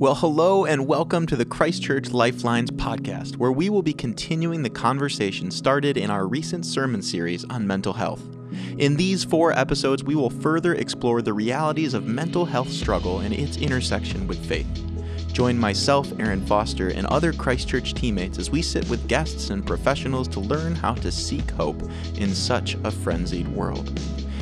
[0.00, 4.70] Well, hello and welcome to the Christchurch Lifelines podcast, where we will be continuing the
[4.70, 8.22] conversation started in our recent sermon series on mental health.
[8.78, 13.34] In these four episodes, we will further explore the realities of mental health struggle and
[13.34, 14.68] its intersection with faith.
[15.32, 20.28] Join myself, Aaron Foster, and other Christchurch teammates as we sit with guests and professionals
[20.28, 21.82] to learn how to seek hope
[22.14, 24.00] in such a frenzied world.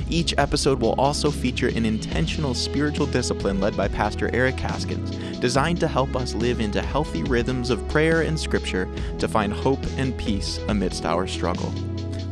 [0.09, 5.81] Each episode will also feature an intentional spiritual discipline led by Pastor Eric Haskins, designed
[5.81, 8.89] to help us live into healthy rhythms of prayer and scripture
[9.19, 11.73] to find hope and peace amidst our struggle.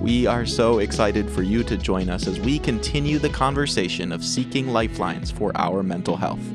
[0.01, 4.25] We are so excited for you to join us as we continue the conversation of
[4.25, 6.47] seeking lifelines for our mental health.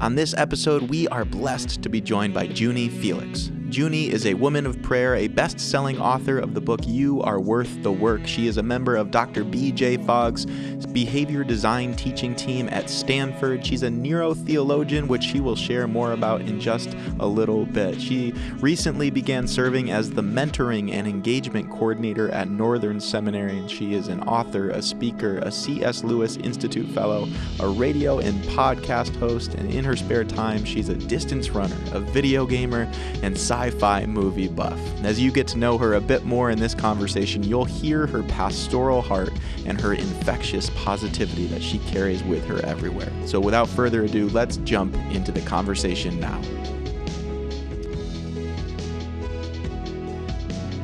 [0.00, 3.52] On this episode, we are blessed to be joined by Juni Felix.
[3.70, 7.38] Juni is a woman of prayer, a best selling author of the book You Are
[7.38, 8.26] Worth the Work.
[8.26, 9.44] She is a member of Dr.
[9.44, 9.98] B.J.
[9.98, 10.44] Fogg's
[10.92, 13.64] behavior design teaching team at Stanford.
[13.64, 18.00] She's a neurotheologian, which she will share more about in just a little bit.
[18.00, 23.94] She recently began serving as the mentoring and engagement coordinator at Northern Seminary, and she
[23.94, 26.02] is an author, a speaker, a C.S.
[26.02, 27.28] Lewis Institute fellow,
[27.60, 32.00] a radio and podcast host, and in her spare time, she's a distance runner, a
[32.00, 32.90] video gamer,
[33.22, 34.78] and sci sci fi movie buff.
[35.04, 38.22] As you get to know her a bit more in this conversation, you'll hear her
[38.22, 39.32] pastoral heart
[39.66, 43.10] and her infectious positivity that she carries with her everywhere.
[43.26, 46.40] So, without further ado, let's jump into the conversation now.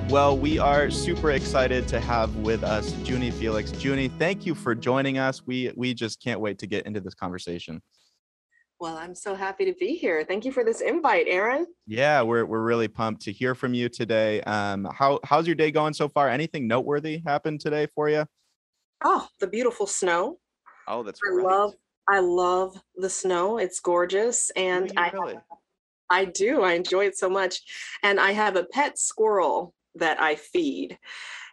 [0.08, 3.72] Well, we are super excited to have with us Juni Felix.
[3.72, 5.44] Juni, thank you for joining us.
[5.46, 7.82] We we just can't wait to get into this conversation.
[8.78, 10.24] Well, I'm so happy to be here.
[10.24, 11.66] Thank you for this invite, Aaron.
[11.86, 14.42] Yeah, we're we're really pumped to hear from you today.
[14.42, 16.28] Um, how how's your day going so far?
[16.28, 18.26] Anything noteworthy happened today for you?
[19.02, 20.38] Oh, the beautiful snow.
[20.88, 21.46] Oh, that's I right.
[21.46, 21.74] love
[22.08, 23.56] I love the snow.
[23.56, 25.38] It's gorgeous, and I really?
[26.10, 26.62] I do.
[26.62, 27.62] I enjoy it so much,
[28.02, 30.98] and I have a pet squirrel that I feed,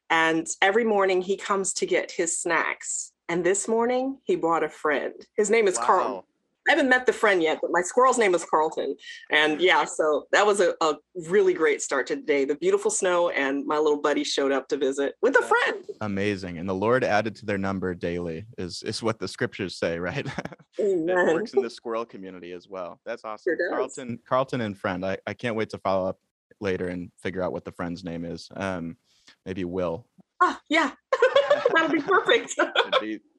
[0.09, 3.13] and every morning he comes to get his snacks.
[3.29, 5.13] And this morning he brought a friend.
[5.38, 6.28] His name is Carl.
[6.68, 8.96] I haven't met the friend yet, but my squirrel's name is Carlton.
[9.31, 10.96] And yeah, so that was a, a
[11.28, 12.46] really great start to the day.
[12.46, 15.85] The beautiful snow and my little buddy showed up to visit with a friend.
[16.01, 16.57] Amazing.
[16.57, 20.25] And the Lord added to their number daily is is what the scriptures say, right?
[20.78, 21.34] it Amen.
[21.34, 23.00] works in the squirrel community as well.
[23.06, 23.56] That's awesome.
[23.57, 23.69] Sure.
[23.69, 25.06] Carlton, Carlton and friend.
[25.06, 26.19] I, I can't wait to follow up
[26.62, 28.50] later and figure out what the friend's name is.
[28.56, 28.97] Um,
[29.45, 30.07] maybe Will.
[30.41, 30.91] Ah, yeah,
[31.74, 32.56] that'll be perfect.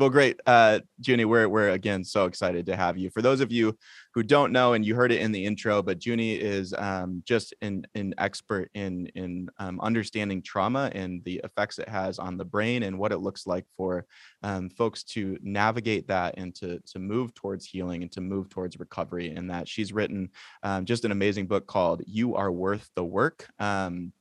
[0.00, 1.26] Well, great, uh, Juni.
[1.26, 3.10] We're we're again so excited to have you.
[3.10, 3.76] For those of you
[4.14, 7.52] who don't know, and you heard it in the intro, but Juni is um, just
[7.60, 12.46] an an expert in in um, understanding trauma and the effects it has on the
[12.46, 14.06] brain and what it looks like for
[14.42, 18.80] um, folks to navigate that and to to move towards healing and to move towards
[18.80, 19.34] recovery.
[19.34, 20.30] And that she's written
[20.62, 24.14] um, just an amazing book called "You Are Worth the Work." Um,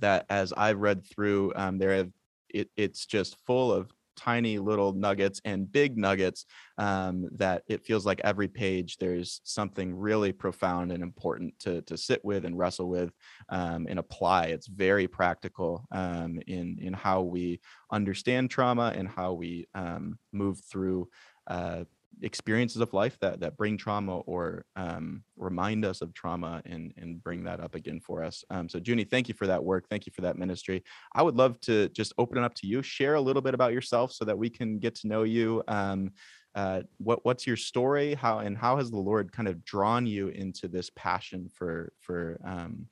[0.00, 2.10] that, as I've read through, um, there have
[2.48, 6.46] it, it's just full of tiny little nuggets and big nuggets
[6.78, 11.96] um, that it feels like every page there's something really profound and important to, to
[11.96, 13.12] sit with and wrestle with
[13.48, 14.46] um, and apply.
[14.46, 17.60] It's very practical um, in, in how we
[17.92, 21.08] understand trauma and how we um, move through
[21.46, 21.84] uh,
[22.22, 25.22] experiences of life that that bring trauma or um,
[25.54, 28.44] remind us of trauma and and bring that up again for us.
[28.50, 29.84] Um, so Juni, thank you for that work.
[29.88, 30.82] Thank you for that ministry.
[31.14, 32.82] I would love to just open it up to you.
[32.82, 35.62] Share a little bit about yourself so that we can get to know you.
[35.68, 36.10] Um,
[36.56, 38.14] uh, what what's your story?
[38.14, 42.40] How and how has the Lord kind of drawn you into this passion for for
[42.44, 42.88] um,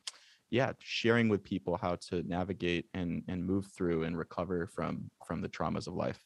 [0.51, 5.41] yeah sharing with people how to navigate and and move through and recover from from
[5.41, 6.21] the traumas of life?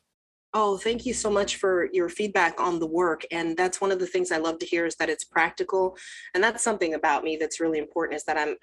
[0.55, 3.27] Oh, thank you so much for your feedback on the work.
[3.31, 5.97] And that's one of the things I love to hear is that it's practical.
[6.35, 8.57] And that's something about me that's really important is that I'm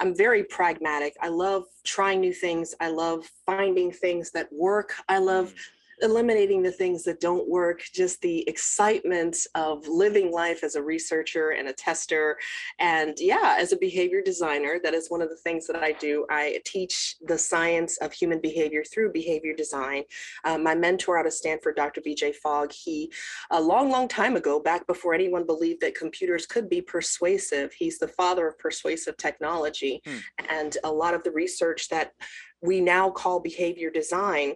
[0.00, 1.16] I'm very pragmatic.
[1.20, 2.74] I love trying new things.
[2.80, 4.94] I love finding things that work.
[5.08, 5.56] I love mm.
[6.02, 11.50] Eliminating the things that don't work, just the excitement of living life as a researcher
[11.50, 12.38] and a tester.
[12.78, 16.26] And yeah, as a behavior designer, that is one of the things that I do.
[16.30, 20.04] I teach the science of human behavior through behavior design.
[20.44, 22.00] Uh, my mentor out of Stanford, Dr.
[22.00, 23.12] BJ Fogg, he,
[23.50, 27.98] a long, long time ago, back before anyone believed that computers could be persuasive, he's
[27.98, 30.00] the father of persuasive technology.
[30.04, 30.16] Hmm.
[30.48, 32.12] And a lot of the research that
[32.60, 34.54] we now call behavior design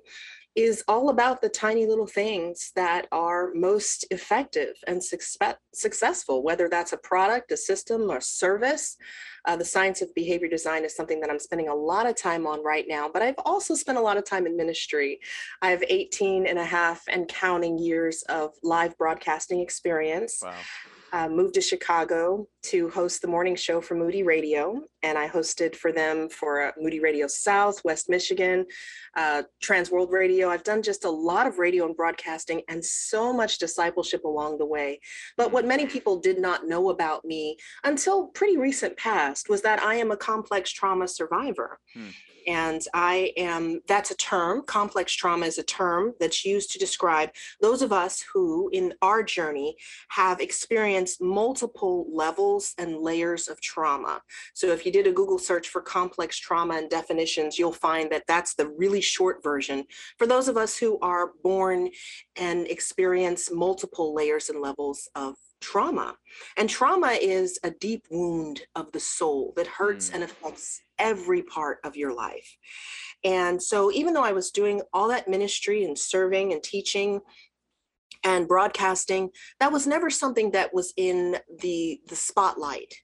[0.54, 6.69] is all about the tiny little things that are most effective and success, successful, whether
[6.69, 8.96] that's a product, a system, or service.
[9.46, 12.46] Uh, the science of behavior design is something that I'm spending a lot of time
[12.46, 15.20] on right now, but I've also spent a lot of time in ministry.
[15.62, 20.40] I have 18 and a half and counting years of live broadcasting experience.
[20.43, 20.55] Wow
[21.12, 24.82] uh, moved to Chicago to host the morning show for Moody Radio.
[25.02, 28.66] And I hosted for them for uh, Moody Radio South, West Michigan,
[29.16, 30.49] uh, Trans World Radio.
[30.49, 34.66] I've done just a lot of radio and broadcasting and so much discipleship along the
[34.66, 35.00] way.
[35.37, 39.82] But what many people did not know about me until pretty recent past was that
[39.82, 41.78] I am a complex trauma survivor.
[41.94, 42.08] Hmm.
[42.46, 47.31] And I am, that's a term, complex trauma is a term that's used to describe
[47.60, 49.76] those of us who, in our journey,
[50.08, 54.22] have experienced multiple levels and layers of trauma.
[54.55, 58.25] So if you did a Google search for complex trauma and definitions, you'll find that
[58.29, 59.85] that's the really short version.
[60.19, 61.91] For those of us who are born
[62.37, 66.17] and experience multiple layers and levels of trauma.
[66.59, 70.15] And trauma is a deep wound of the soul that hurts mm.
[70.15, 72.56] and affects every part of your life.
[73.25, 77.21] And so, even though I was doing all that ministry and serving and teaching
[78.25, 79.31] and broadcasting,
[79.61, 82.94] that was never something that was in the, the spotlight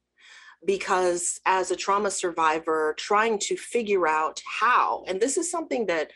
[0.64, 6.10] because as a trauma survivor trying to figure out how and this is something that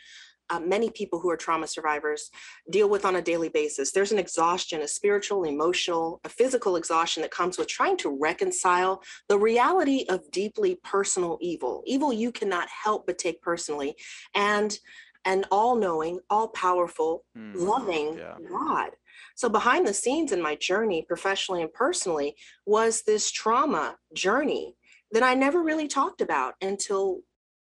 [0.49, 2.29] uh, many people who are trauma survivors
[2.69, 3.91] deal with on a daily basis.
[3.91, 9.01] There's an exhaustion, a spiritual, emotional, a physical exhaustion that comes with trying to reconcile
[9.29, 13.95] the reality of deeply personal evil, evil you cannot help but take personally,
[14.35, 14.77] and
[15.25, 18.35] an all-knowing, all-powerful, mm, loving yeah.
[18.49, 18.91] God.
[19.35, 22.35] So behind the scenes in my journey, professionally and personally,
[22.65, 24.75] was this trauma journey
[25.11, 27.21] that I never really talked about until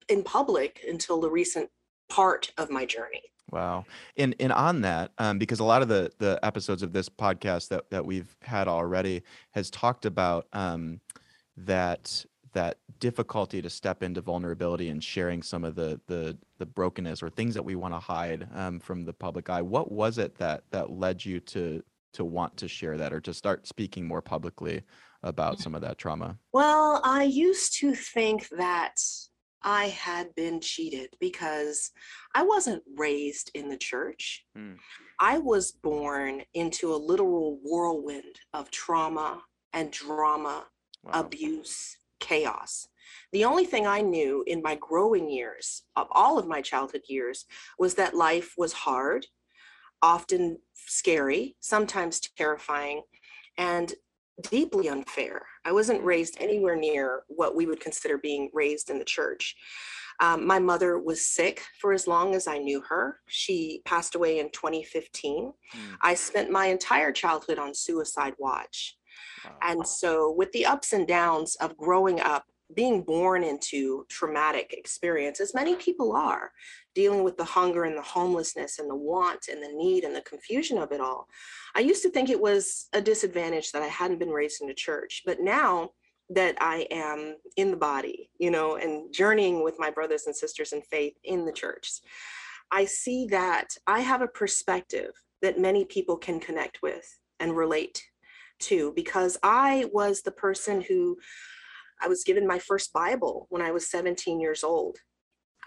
[0.07, 1.69] in public until the recent
[2.09, 3.23] part of my journey.
[3.51, 3.85] Wow.
[4.17, 7.69] And and on that, um, because a lot of the the episodes of this podcast
[7.69, 10.99] that that we've had already has talked about um,
[11.57, 12.25] that
[12.55, 17.29] that difficulty to step into vulnerability and sharing some of the the the brokenness or
[17.29, 19.61] things that we want to hide um, from the public eye.
[19.61, 23.33] What was it that that led you to to want to share that or to
[23.33, 24.81] start speaking more publicly
[25.21, 26.37] about some of that trauma?
[26.53, 28.95] Well, I used to think that
[29.61, 31.91] I had been cheated because
[32.33, 34.45] I wasn't raised in the church.
[34.57, 34.77] Mm.
[35.19, 39.41] I was born into a literal whirlwind of trauma
[39.73, 40.67] and drama,
[41.03, 41.11] wow.
[41.19, 42.87] abuse, chaos.
[43.31, 47.45] The only thing I knew in my growing years, of all of my childhood years,
[47.77, 49.27] was that life was hard,
[50.01, 53.03] often scary, sometimes terrifying,
[53.57, 53.93] and
[54.49, 55.45] deeply unfair.
[55.63, 59.55] I wasn't raised anywhere near what we would consider being raised in the church.
[60.21, 63.19] Um, my mother was sick for as long as I knew her.
[63.27, 65.51] She passed away in 2015.
[65.51, 65.79] Mm.
[66.01, 68.97] I spent my entire childhood on suicide watch.
[69.61, 75.39] And so, with the ups and downs of growing up, being born into traumatic experience,
[75.39, 76.51] as many people are,
[76.95, 80.21] dealing with the hunger and the homelessness and the want and the need and the
[80.21, 81.27] confusion of it all.
[81.75, 84.73] I used to think it was a disadvantage that I hadn't been raised in a
[84.73, 85.91] church, but now
[86.29, 90.73] that I am in the body, you know, and journeying with my brothers and sisters
[90.73, 91.91] in faith in the church,
[92.71, 95.11] I see that I have a perspective
[95.41, 97.05] that many people can connect with
[97.39, 98.01] and relate
[98.59, 101.17] to because I was the person who
[102.01, 104.97] I was given my first Bible when I was 17 years old.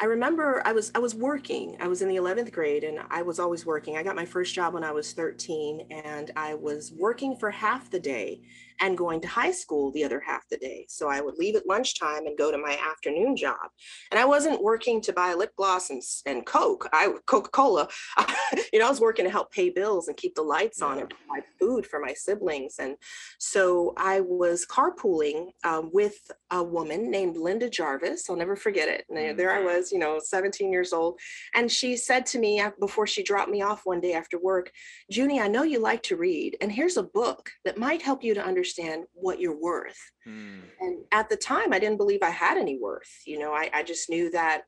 [0.00, 1.76] I remember I was I was working.
[1.80, 3.96] I was in the 11th grade and I was always working.
[3.96, 7.90] I got my first job when I was 13 and I was working for half
[7.90, 8.42] the day
[8.80, 10.86] and going to high school the other half the day.
[10.88, 13.70] So I would leave at lunchtime and go to my afternoon job.
[14.10, 17.88] And I wasn't working to buy lip gloss and, and Coke, I Coca-Cola.
[18.72, 21.10] you know, I was working to help pay bills and keep the lights on and
[21.10, 22.76] provide food for my siblings.
[22.78, 22.96] And
[23.38, 28.28] so I was carpooling um, with a woman named Linda Jarvis.
[28.28, 29.04] I'll never forget it.
[29.08, 29.66] And there I mm.
[29.66, 31.18] was, you know, 17 years old.
[31.54, 34.70] And she said to me before she dropped me off one day after work,
[35.12, 38.34] Juni, I know you like to read, and here's a book that might help you
[38.34, 39.98] to understand understand what you're worth.
[40.26, 40.60] Mm.
[40.80, 43.22] And at the time, I didn't believe I had any worth.
[43.26, 44.62] You know, I, I just knew that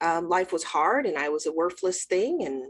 [0.00, 2.64] um, life was hard and I was a worthless thing and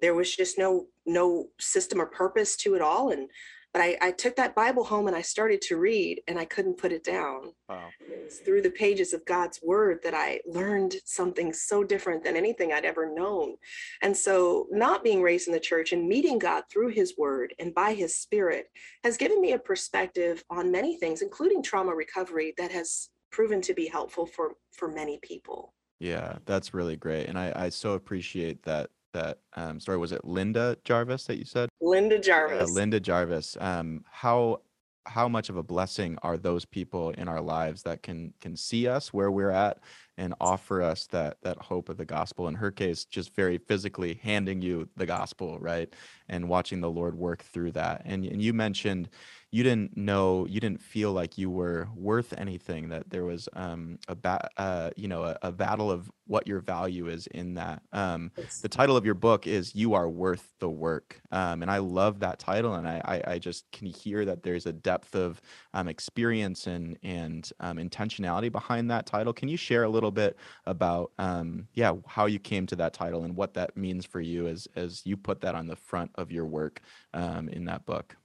[0.00, 3.10] there was just no no system or purpose to it all.
[3.10, 3.28] And
[3.72, 6.78] but I, I took that Bible home and I started to read and I couldn't
[6.78, 7.52] put it down.
[7.68, 7.88] Wow.
[8.00, 12.72] It's through the pages of God's word that I learned something so different than anything
[12.72, 13.56] I'd ever known.
[14.02, 17.74] And so, not being raised in the church and meeting God through his word and
[17.74, 18.66] by his spirit
[19.04, 23.74] has given me a perspective on many things, including trauma recovery, that has proven to
[23.74, 25.74] be helpful for, for many people.
[26.00, 27.26] Yeah, that's really great.
[27.26, 29.98] And I, I so appreciate that that um, story.
[29.98, 31.68] Was it Linda Jarvis that you said?
[31.80, 32.68] Linda Jarvis.
[32.68, 33.56] Yeah, Linda Jarvis.
[33.60, 34.60] Um, how
[35.08, 38.86] how much of a blessing are those people in our lives that can can see
[38.86, 39.78] us where we're at
[40.18, 44.20] and offer us that that hope of the gospel in her case just very physically
[44.22, 45.94] handing you the gospel right
[46.28, 49.08] and watching the lord work through that and, and you mentioned
[49.50, 53.98] you didn't know you didn't feel like you were worth anything that there was um,
[54.08, 57.82] a ba- uh, you know a, a, battle of what your value is in that
[57.92, 58.30] um,
[58.62, 62.20] the title of your book is you are worth the work um, and i love
[62.20, 65.40] that title and I, I, I just can hear that there's a depth of
[65.72, 69.32] um, experience and and um, intentionality behind that title.
[69.32, 70.36] Can you share a little bit
[70.66, 74.46] about um, yeah how you came to that title and what that means for you
[74.46, 76.80] as as you put that on the front of your work
[77.14, 78.16] in that book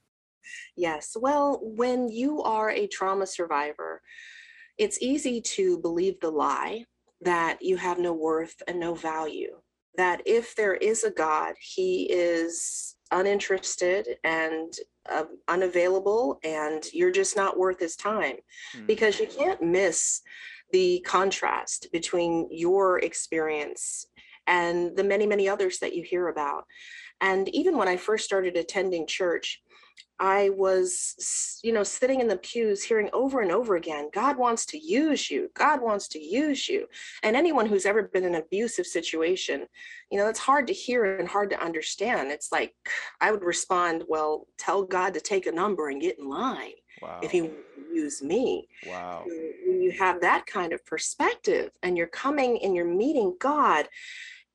[0.76, 1.16] Yes.
[1.18, 4.02] Well, when you are a trauma survivor,
[4.78, 6.84] it's easy to believe the lie
[7.20, 9.56] that you have no worth and no value.
[9.96, 14.72] That if there is a God, he is uninterested and
[15.10, 18.36] uh, unavailable, and you're just not worth his time
[18.76, 18.86] mm.
[18.86, 20.20] because you can't miss
[20.72, 24.06] the contrast between your experience
[24.46, 26.64] and the many, many others that you hear about.
[27.20, 29.62] And even when I first started attending church,
[30.20, 34.64] I was, you know, sitting in the pews hearing over and over again, God wants
[34.66, 35.50] to use you.
[35.54, 36.86] God wants to use you.
[37.22, 39.66] And anyone who's ever been in an abusive situation,
[40.10, 42.30] you know, it's hard to hear and hard to understand.
[42.30, 42.74] It's like
[43.20, 47.20] I would respond, well, tell God to take a number and get in line wow.
[47.22, 47.50] if he
[47.92, 48.68] use me.
[48.86, 49.24] Wow.
[49.26, 53.88] When you have that kind of perspective and you're coming and you're meeting God,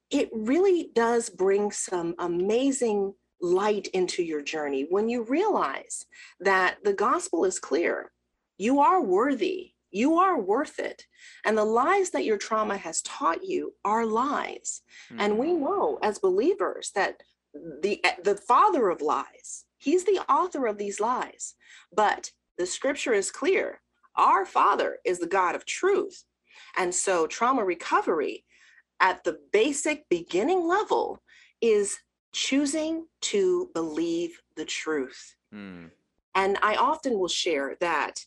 [0.10, 6.06] it really does bring some amazing light into your journey when you realize
[6.40, 8.12] that the gospel is clear.
[8.58, 9.74] You are worthy.
[9.92, 11.06] You are worth it.
[11.46, 14.82] And the lies that your trauma has taught you are lies.
[15.12, 15.22] Mm-hmm.
[15.22, 15.64] And we hmm.
[15.64, 17.22] know as believers that
[17.82, 21.56] the the father of lies, he's the author of these lies.
[21.92, 23.82] But the scripture is clear.
[24.16, 26.24] Our father is the God of truth.
[26.78, 28.46] And so trauma recovery
[29.00, 31.22] at the basic beginning level
[31.62, 31.98] is
[32.32, 35.36] choosing to believe the truth.
[35.54, 35.92] Mm.
[36.36, 38.26] And I often will share that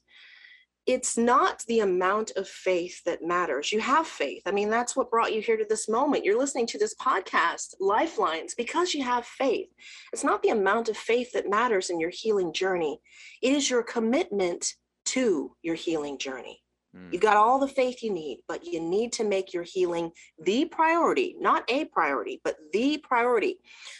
[0.86, 3.70] it's not the amount of faith that matters.
[3.70, 4.42] You have faith.
[4.46, 6.24] I mean, that's what brought you here to this moment.
[6.24, 9.68] You're listening to this podcast, Lifelines, because you have faith.
[10.12, 13.00] It's not the amount of faith that matters in your healing journey,
[13.42, 16.62] it is your commitment to your healing journey.
[16.96, 17.12] Mm.
[17.12, 20.66] You've got all the faith you need, but you need to make your healing the
[20.66, 23.58] priority, not a priority, but the priority.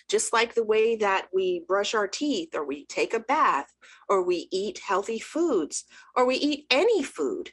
[0.09, 3.73] Just like the way that we brush our teeth, or we take a bath,
[4.09, 5.85] or we eat healthy foods,
[6.15, 7.51] or we eat any food,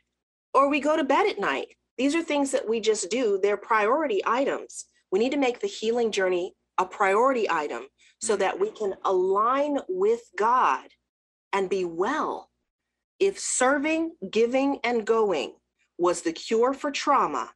[0.53, 1.67] or we go to bed at night.
[1.97, 4.85] These are things that we just do, they're priority items.
[5.11, 7.87] We need to make the healing journey a priority item
[8.21, 8.39] so mm.
[8.39, 10.87] that we can align with God
[11.51, 12.48] and be well
[13.19, 15.53] if serving, giving, and going
[15.97, 17.51] was the cure for trauma,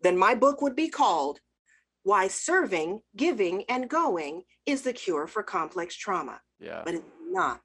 [0.00, 1.40] then my book would be called
[2.04, 6.40] Why Serving, Giving, and Going is the Cure for Complex Trauma.
[6.60, 6.82] Yeah.
[6.84, 7.62] But it's not.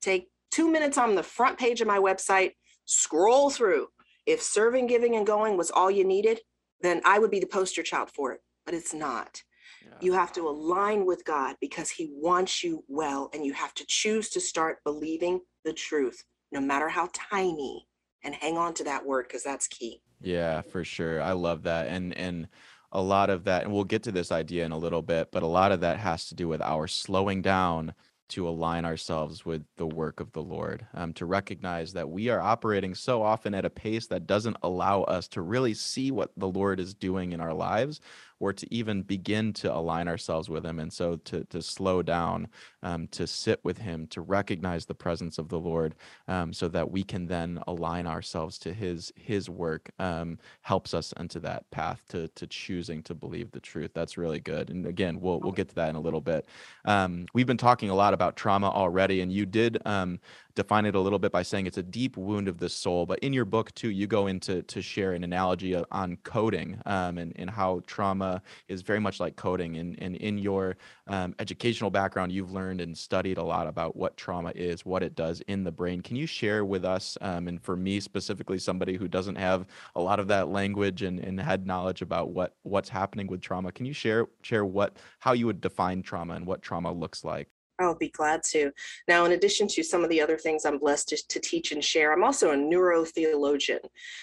[0.00, 2.52] Take two minutes on the front page of my website,
[2.86, 3.88] scroll through.
[4.26, 6.40] If serving, giving, and going was all you needed,
[6.80, 8.40] then I would be the poster child for it.
[8.64, 9.42] But it's not.
[9.82, 9.98] Yeah.
[10.00, 13.84] You have to align with God because He wants you well, and you have to
[13.86, 17.86] choose to start believing the truth no matter how tiny,
[18.22, 20.00] and hang on to that word because that's key.
[20.22, 21.20] Yeah, for sure.
[21.20, 21.88] I love that.
[21.88, 22.48] And and
[22.92, 25.42] a lot of that, and we'll get to this idea in a little bit, but
[25.42, 27.92] a lot of that has to do with our slowing down
[28.30, 32.40] to align ourselves with the work of the Lord, um, to recognize that we are
[32.40, 36.48] operating so often at a pace that doesn't allow us to really see what the
[36.48, 38.00] Lord is doing in our lives
[38.40, 40.78] or to even begin to align ourselves with him.
[40.78, 42.48] And so to to slow down
[42.82, 45.94] um, to sit with him to recognize the presence of the lord
[46.28, 51.12] um, so that we can then align ourselves to his his work um, helps us
[51.18, 53.92] into that path to to choosing to believe the truth.
[53.94, 54.70] That's really good.
[54.70, 56.46] And again we'll we'll get to that in a little bit.
[56.84, 60.18] Um, we've been talking a lot about trauma already and you did um,
[60.54, 63.06] define it a little bit by saying it's a deep wound of the soul.
[63.06, 67.18] But in your book too, you go into to share an analogy on coding um,
[67.18, 69.76] and and how trauma is very much like coding.
[69.76, 74.16] And and in your um, educational background, you've learned and studied a lot about what
[74.16, 76.00] trauma is, what it does in the brain.
[76.00, 80.00] Can you share with us, um, and for me specifically, somebody who doesn't have a
[80.00, 83.86] lot of that language and, and had knowledge about what what's happening with trauma, can
[83.86, 87.48] you share share what how you would define trauma and what trauma looks like?
[87.78, 88.70] I'll be glad to.
[89.08, 91.82] Now, in addition to some of the other things I'm blessed to, to teach and
[91.82, 93.80] share, I'm also a neurotheologian.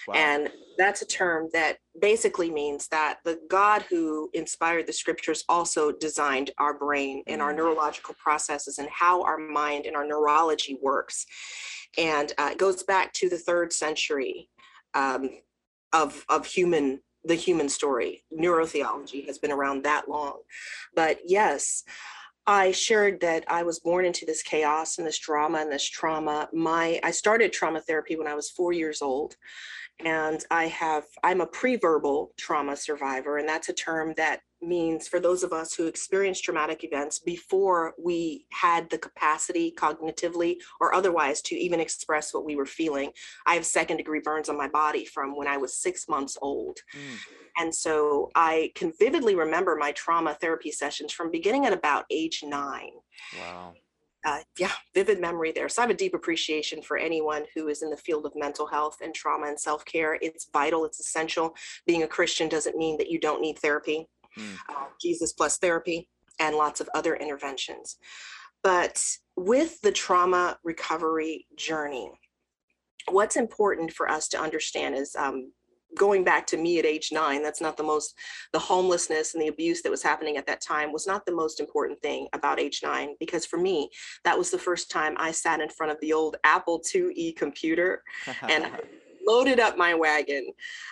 [0.08, 0.14] Wow.
[0.14, 5.92] And that's a term that basically means that the God who inspired the scriptures also
[5.92, 7.58] designed our brain and our mm.
[7.58, 11.26] neurological processes and how our mind and our neurology works.
[11.98, 14.48] And uh, it goes back to the third century
[14.94, 15.28] um,
[15.92, 18.24] of, of human the human story.
[18.36, 20.40] Neurotheology has been around that long.
[20.94, 21.84] But yes,
[22.46, 26.48] I shared that I was born into this chaos and this drama and this trauma.
[26.52, 29.36] My I started trauma therapy when I was 4 years old
[30.04, 35.18] and I have I'm a pre-verbal trauma survivor and that's a term that means for
[35.18, 41.42] those of us who experienced traumatic events before we had the capacity cognitively or otherwise
[41.42, 43.10] to even express what we were feeling.
[43.44, 46.78] I have second degree burns on my body from when I was 6 months old.
[46.94, 47.18] Mm.
[47.58, 52.42] And so I can vividly remember my trauma therapy sessions from beginning at about age
[52.44, 52.92] nine.
[53.38, 53.74] Wow.
[54.24, 55.68] Uh, yeah, vivid memory there.
[55.68, 58.66] So I have a deep appreciation for anyone who is in the field of mental
[58.66, 60.16] health and trauma and self care.
[60.22, 61.54] It's vital, it's essential.
[61.86, 64.06] Being a Christian doesn't mean that you don't need therapy,
[64.38, 64.56] mm.
[64.68, 67.96] uh, Jesus plus therapy, and lots of other interventions.
[68.62, 69.02] But
[69.36, 72.12] with the trauma recovery journey,
[73.08, 75.52] what's important for us to understand is um,
[75.96, 78.14] going back to me at age nine, that's not the most,
[78.52, 81.60] the homelessness and the abuse that was happening at that time was not the most
[81.60, 83.90] important thing about age nine, because for me,
[84.24, 88.02] that was the first time I sat in front of the old Apple IIe computer
[88.42, 88.70] and
[89.26, 90.46] loaded up my wagon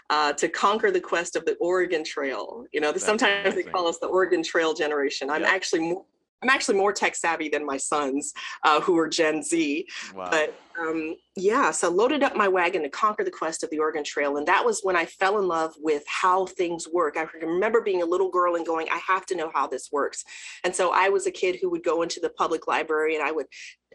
[0.08, 2.64] uh, to conquer the quest of the Oregon Trail.
[2.72, 3.66] You know, the, sometimes amazing.
[3.66, 5.30] they call us the Oregon Trail generation.
[5.30, 5.50] I'm yep.
[5.50, 6.04] actually more
[6.42, 8.32] I'm actually more tech savvy than my sons,
[8.64, 9.86] uh, who are Gen Z.
[10.14, 10.28] Wow.
[10.30, 14.04] But um, yeah, so loaded up my wagon to conquer the quest of the Oregon
[14.04, 14.36] Trail.
[14.36, 17.16] And that was when I fell in love with how things work.
[17.16, 20.24] I remember being a little girl and going, I have to know how this works.
[20.64, 23.32] And so I was a kid who would go into the public library and I
[23.32, 23.46] would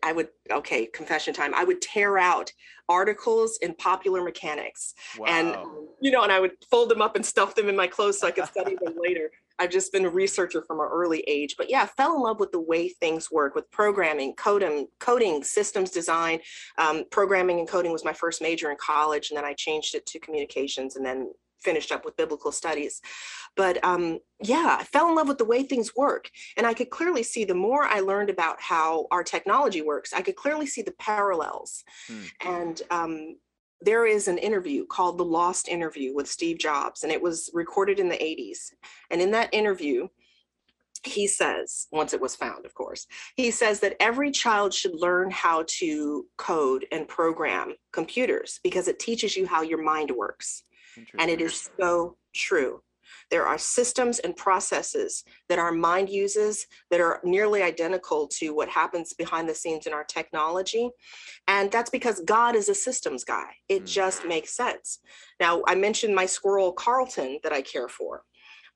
[0.03, 1.53] I would, okay, confession time.
[1.55, 2.51] I would tear out
[2.89, 5.25] articles in popular mechanics wow.
[5.27, 5.55] and,
[6.01, 8.27] you know, and I would fold them up and stuff them in my clothes so
[8.27, 9.31] I could study them later.
[9.59, 12.39] I've just been a researcher from an early age, but yeah, I fell in love
[12.39, 16.39] with the way things work with programming, coding, coding, systems design.
[16.77, 20.05] Um, programming and coding was my first major in college, and then I changed it
[20.07, 21.31] to communications, and then
[21.65, 23.01] finished up with biblical studies.
[23.55, 26.89] But um, yeah, I fell in love with the way things work, and I could
[26.89, 30.81] clearly see the more I learned about how our technology works, I could clearly see
[30.81, 31.83] the parallels.
[32.07, 32.21] Hmm.
[32.41, 33.37] And um,
[33.81, 37.99] there is an interview called The Lost Interview with Steve Jobs, and it was recorded
[37.99, 38.71] in the 80s.
[39.11, 40.07] And in that interview,
[41.03, 45.29] he says, once it was found, of course, he says that every child should learn
[45.29, 50.63] how to code and program computers because it teaches you how your mind works.
[51.19, 52.81] And it is so true.
[53.31, 58.69] There are systems and processes that our mind uses that are nearly identical to what
[58.69, 60.89] happens behind the scenes in our technology.
[61.47, 63.47] And that's because God is a systems guy.
[63.67, 63.87] It mm.
[63.87, 64.99] just makes sense.
[65.39, 68.23] Now, I mentioned my squirrel, Carlton, that I care for.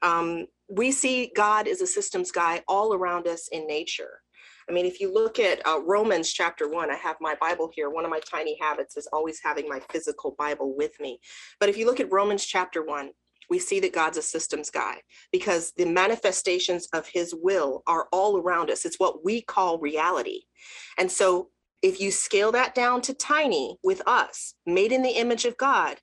[0.02, 4.22] Um, we see God as a systems guy all around us in nature.
[4.70, 7.90] I mean, if you look at uh, Romans chapter one, I have my Bible here.
[7.90, 11.20] One of my tiny habits is always having my physical Bible with me.
[11.60, 13.10] But if you look at Romans chapter one,
[13.50, 18.38] we see that God's a systems guy because the manifestations of his will are all
[18.38, 18.86] around us.
[18.86, 20.42] It's what we call reality.
[20.98, 21.50] And so
[21.82, 25.98] if you scale that down to tiny with us, made in the image of God,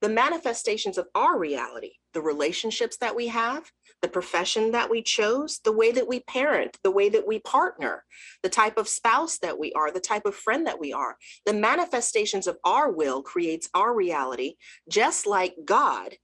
[0.00, 5.60] the manifestations of our reality, the relationships that we have, the profession that we chose,
[5.64, 8.04] the way that we parent, the way that we partner,
[8.42, 11.16] the type of spouse that we are, the type of friend that we are.
[11.46, 14.54] The manifestations of our will creates our reality,
[14.88, 16.14] just like God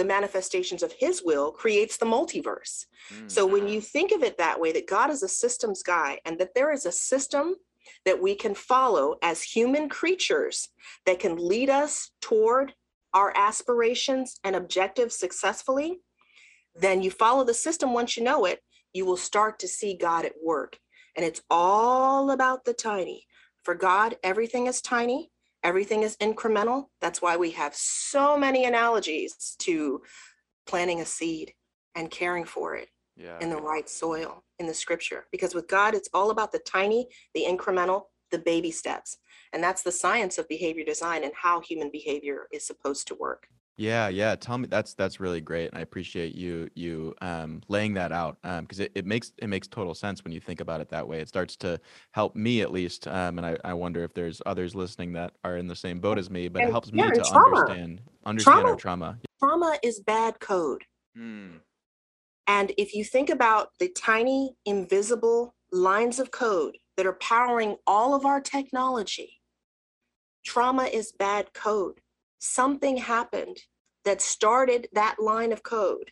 [0.00, 2.86] the manifestations of his will creates the multiverse.
[3.12, 3.30] Mm.
[3.30, 6.38] So when you think of it that way, that God is a systems guy and
[6.38, 7.56] that there is a system
[8.06, 10.70] that we can follow as human creatures
[11.04, 12.72] that can lead us toward
[13.12, 15.98] our aspirations and objectives successfully,
[16.74, 18.60] then you follow the system once you know it,
[18.94, 20.78] you will start to see God at work.
[21.14, 23.26] And it's all about the tiny.
[23.64, 25.30] For God, everything is tiny
[25.62, 26.86] everything is incremental.
[27.00, 30.02] That's why we have so many analogies to
[30.66, 31.52] planting a seed
[31.94, 33.38] and caring for it yeah.
[33.40, 35.26] in the right soil in the scripture.
[35.32, 39.18] Because with God, it's all about the tiny, the incremental, the baby steps.
[39.52, 43.48] And that's the science of behavior design and how human behavior is supposed to work.
[43.80, 44.36] Yeah, yeah.
[44.36, 45.70] Tell me that's that's really great.
[45.70, 49.46] and I appreciate you you um, laying that out because um, it, it makes it
[49.46, 51.20] makes total sense when you think about it that way.
[51.20, 54.74] It starts to help me at least, um, and I, I wonder if there's others
[54.74, 56.48] listening that are in the same boat as me.
[56.48, 57.56] But it helps me to trauma.
[57.56, 59.18] understand understand trauma, our trauma.
[59.42, 60.84] Trauma is bad code.
[61.16, 61.52] Hmm.
[62.46, 68.14] And if you think about the tiny, invisible lines of code that are powering all
[68.14, 69.40] of our technology.
[70.44, 72.00] Trauma is bad code.
[72.40, 73.58] Something happened
[74.04, 76.10] that started that line of code.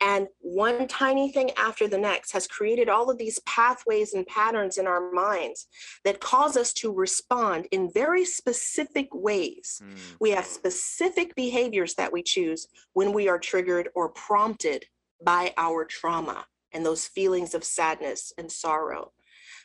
[0.00, 4.76] And one tiny thing after the next has created all of these pathways and patterns
[4.76, 5.66] in our minds
[6.04, 9.80] that cause us to respond in very specific ways.
[9.82, 9.96] Mm.
[10.20, 14.84] We have specific behaviors that we choose when we are triggered or prompted
[15.24, 19.12] by our trauma and those feelings of sadness and sorrow.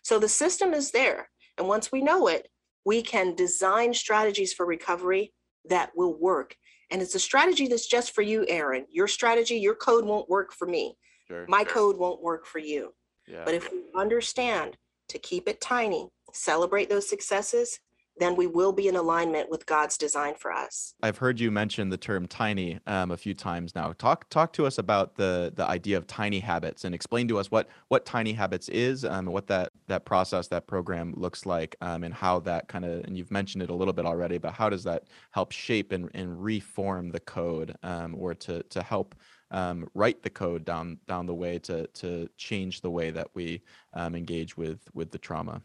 [0.03, 1.29] So the system is there.
[1.57, 2.47] And once we know it,
[2.85, 5.33] we can design strategies for recovery
[5.65, 6.55] that will work.
[6.91, 8.85] And it's a strategy that's just for you, Aaron.
[8.89, 10.97] Your strategy, your code won't work for me.
[11.27, 11.71] Sure, My sure.
[11.73, 12.93] code won't work for you.
[13.27, 13.43] Yeah.
[13.45, 14.77] But if we understand
[15.09, 17.79] to keep it tiny, celebrate those successes,
[18.19, 20.93] then we will be in alignment with God's design for us.
[21.01, 23.93] I've heard you mention the term tiny um, a few times now.
[23.97, 27.49] Talk talk to us about the the idea of tiny habits and explain to us
[27.51, 32.03] what what tiny habits is, um, what that that process that program looks like, um,
[32.03, 34.69] and how that kind of and you've mentioned it a little bit already, but how
[34.69, 39.15] does that help shape and, and reform the code um, or to to help
[39.51, 43.61] um, write the code down down the way to to change the way that we
[43.93, 45.61] um, engage with with the trauma.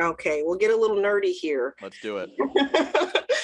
[0.00, 1.74] Okay, we'll get a little nerdy here.
[1.82, 2.30] Let's do it.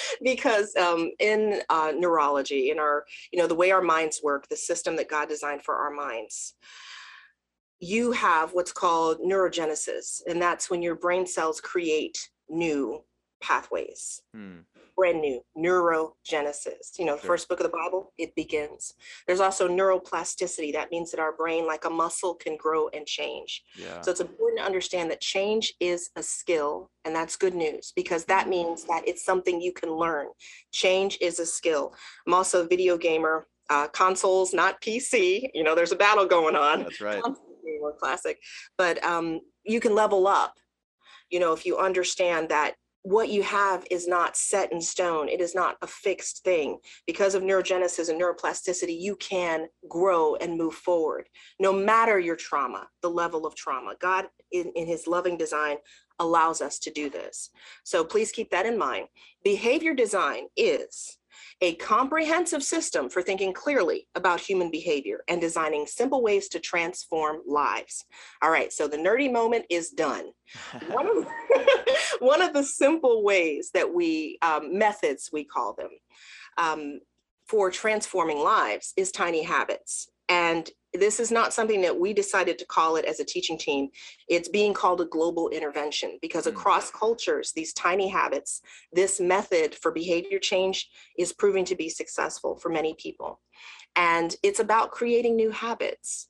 [0.21, 4.57] because um, in uh, neurology, in our, you know, the way our minds work, the
[4.57, 6.55] system that God designed for our minds,
[7.79, 12.17] you have what's called neurogenesis, and that's when your brain cells create
[12.49, 13.03] new
[13.41, 14.21] pathways.
[14.33, 14.59] Hmm
[14.97, 16.97] brand new neurogenesis.
[16.97, 17.27] You know, the sure.
[17.27, 18.95] first book of the Bible, it begins.
[19.27, 20.73] There's also neuroplasticity.
[20.73, 23.63] That means that our brain, like a muscle, can grow and change.
[23.77, 24.01] Yeah.
[24.01, 28.25] So it's important to understand that change is a skill, and that's good news because
[28.25, 30.27] that means that it's something you can learn.
[30.71, 31.93] Change is a skill.
[32.25, 33.47] I'm also a video gamer.
[33.69, 35.49] Uh, consoles, not PC.
[35.53, 36.83] You know, there's a battle going on.
[36.83, 37.21] That's right.
[37.81, 38.39] More classic,
[38.77, 40.53] but um, you can level up.
[41.29, 42.75] You know, if you understand that
[43.07, 45.29] what you have is not set in stone.
[45.29, 46.77] It is not a fixed thing.
[47.05, 52.89] Because of neurogenesis and neuroplasticity, you can grow and move forward, no matter your trauma,
[53.01, 53.93] the level of trauma.
[54.01, 55.77] God, in, in his loving design,
[56.19, 57.49] allows us to do this.
[57.85, 59.07] So please keep that in mind.
[59.41, 61.16] Behavior design is
[61.61, 67.41] a comprehensive system for thinking clearly about human behavior and designing simple ways to transform
[67.47, 68.05] lives.
[68.41, 70.25] All right, so the nerdy moment is done.
[70.89, 71.27] one, of,
[72.19, 75.89] one of the simple ways that we, um, methods we call them,
[76.57, 76.99] um,
[77.47, 80.09] for transforming lives is tiny habits.
[80.29, 83.89] And this is not something that we decided to call it as a teaching team.
[84.27, 86.51] It's being called a global intervention because mm.
[86.51, 88.61] across cultures, these tiny habits,
[88.91, 93.39] this method for behavior change is proving to be successful for many people.
[93.95, 96.29] And it's about creating new habits.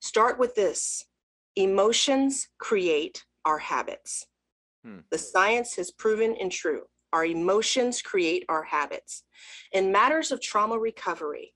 [0.00, 1.04] Start with this
[1.56, 4.26] emotions create our habits.
[4.84, 4.98] Hmm.
[5.10, 6.82] The science has proven and true.
[7.12, 9.24] Our emotions create our habits.
[9.72, 11.54] In matters of trauma recovery,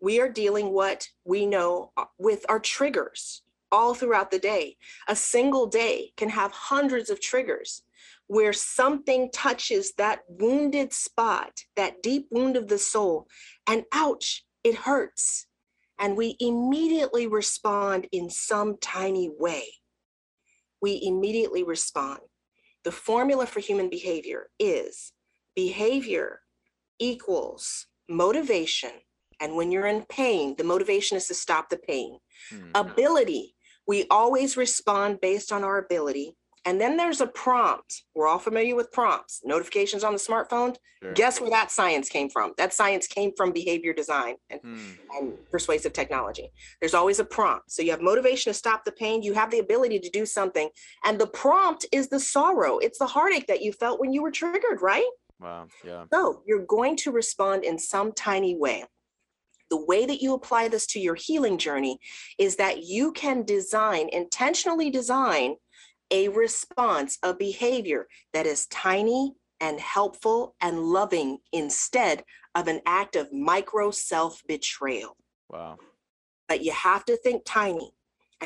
[0.00, 4.76] we are dealing what we know uh, with our triggers all throughout the day.
[5.08, 7.82] A single day can have hundreds of triggers
[8.28, 13.28] where something touches that wounded spot, that deep wound of the soul,
[13.66, 15.46] and ouch, it hurts.
[15.98, 19.64] And we immediately respond in some tiny way.
[20.82, 22.20] We immediately respond.
[22.84, 25.12] The formula for human behavior is
[25.54, 26.40] behavior
[26.98, 28.90] equals motivation
[29.40, 32.18] and when you're in pain, the motivation is to stop the pain.
[32.52, 32.70] Mm-hmm.
[32.74, 33.54] Ability,
[33.86, 36.36] we always respond based on our ability.
[36.64, 38.02] And then there's a prompt.
[38.16, 40.74] We're all familiar with prompts, notifications on the smartphone.
[41.00, 41.12] Sure.
[41.12, 42.54] Guess where that science came from?
[42.58, 44.96] That science came from behavior design and, mm.
[45.16, 46.50] and persuasive technology.
[46.80, 47.70] There's always a prompt.
[47.70, 50.68] So you have motivation to stop the pain, you have the ability to do something.
[51.04, 54.32] And the prompt is the sorrow, it's the heartache that you felt when you were
[54.32, 55.06] triggered, right?
[55.38, 55.68] Wow.
[55.84, 56.06] Yeah.
[56.12, 58.86] So you're going to respond in some tiny way
[59.70, 61.98] the way that you apply this to your healing journey
[62.38, 65.56] is that you can design, intentionally design
[66.10, 72.22] a response, a behavior that is tiny and helpful and loving instead
[72.54, 75.16] of an act of micro self betrayal.
[75.50, 75.78] Wow.
[76.48, 77.92] But you have to think tiny.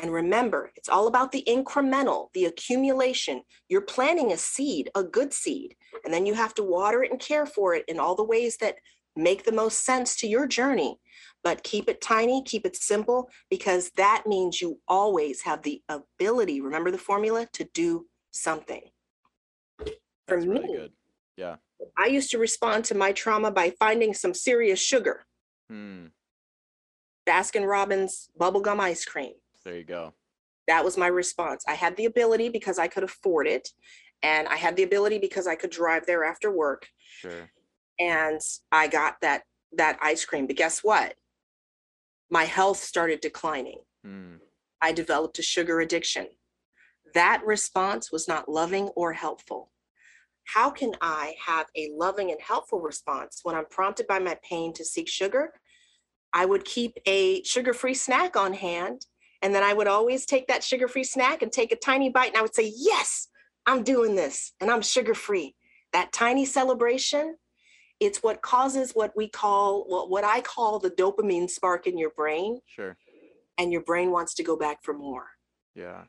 [0.01, 3.41] And remember, it's all about the incremental, the accumulation.
[3.67, 7.19] You're planting a seed, a good seed, and then you have to water it and
[7.19, 8.75] care for it in all the ways that
[9.15, 10.99] make the most sense to your journey
[11.43, 16.61] but keep it tiny, keep it simple, because that means you always have the ability,
[16.61, 18.81] remember the formula, to do something.
[20.27, 20.91] For That's me, really good.
[21.35, 21.55] Yeah.
[21.97, 25.25] I used to respond to my trauma by finding some serious sugar.
[25.69, 26.07] Hmm.
[27.27, 29.33] Baskin Robbins bubblegum ice cream.
[29.63, 30.13] There you go.
[30.67, 31.63] That was my response.
[31.67, 33.69] I had the ability because I could afford it.
[34.23, 36.87] And I had the ability because I could drive there after work.
[36.99, 37.49] Sure.
[38.01, 40.47] And I got that that ice cream.
[40.47, 41.13] But guess what?
[42.29, 43.79] My health started declining.
[44.05, 44.39] Mm.
[44.81, 46.27] I developed a sugar addiction.
[47.13, 49.71] That response was not loving or helpful.
[50.45, 54.73] How can I have a loving and helpful response when I'm prompted by my pain
[54.73, 55.53] to seek sugar?
[56.33, 59.05] I would keep a sugar free snack on hand.
[59.41, 62.29] And then I would always take that sugar free snack and take a tiny bite.
[62.29, 63.27] And I would say, Yes,
[63.65, 65.55] I'm doing this and I'm sugar free.
[65.93, 67.35] That tiny celebration,
[68.01, 72.09] it's what causes what we call, what, what I call the dopamine spark in your
[72.09, 72.59] brain.
[72.65, 72.97] Sure.
[73.57, 75.27] And your brain wants to go back for more.
[75.75, 76.05] Yeah.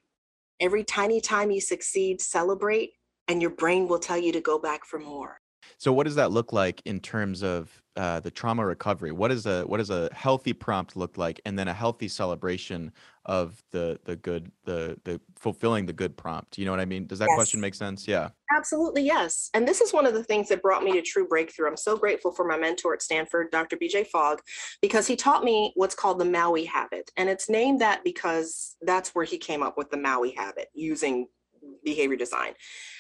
[0.58, 2.92] Every tiny time you succeed, celebrate,
[3.28, 5.38] and your brain will tell you to go back for more.
[5.76, 9.12] So what does that look like in terms of uh, the trauma recovery?
[9.12, 12.92] What is a what does a healthy prompt look like, and then a healthy celebration
[13.24, 16.58] of the the good the the fulfilling the good prompt?
[16.58, 17.06] You know what I mean?
[17.06, 18.08] Does that question make sense?
[18.08, 18.30] Yeah.
[18.54, 19.48] Absolutely, yes.
[19.54, 21.68] And this is one of the things that brought me to true breakthrough.
[21.68, 23.76] I'm so grateful for my mentor at Stanford, Dr.
[23.76, 24.40] BJ Fogg,
[24.82, 27.10] because he taught me what's called the Maui habit.
[27.16, 31.28] And it's named that because that's where he came up with the Maui habit using
[31.84, 32.52] behavior design.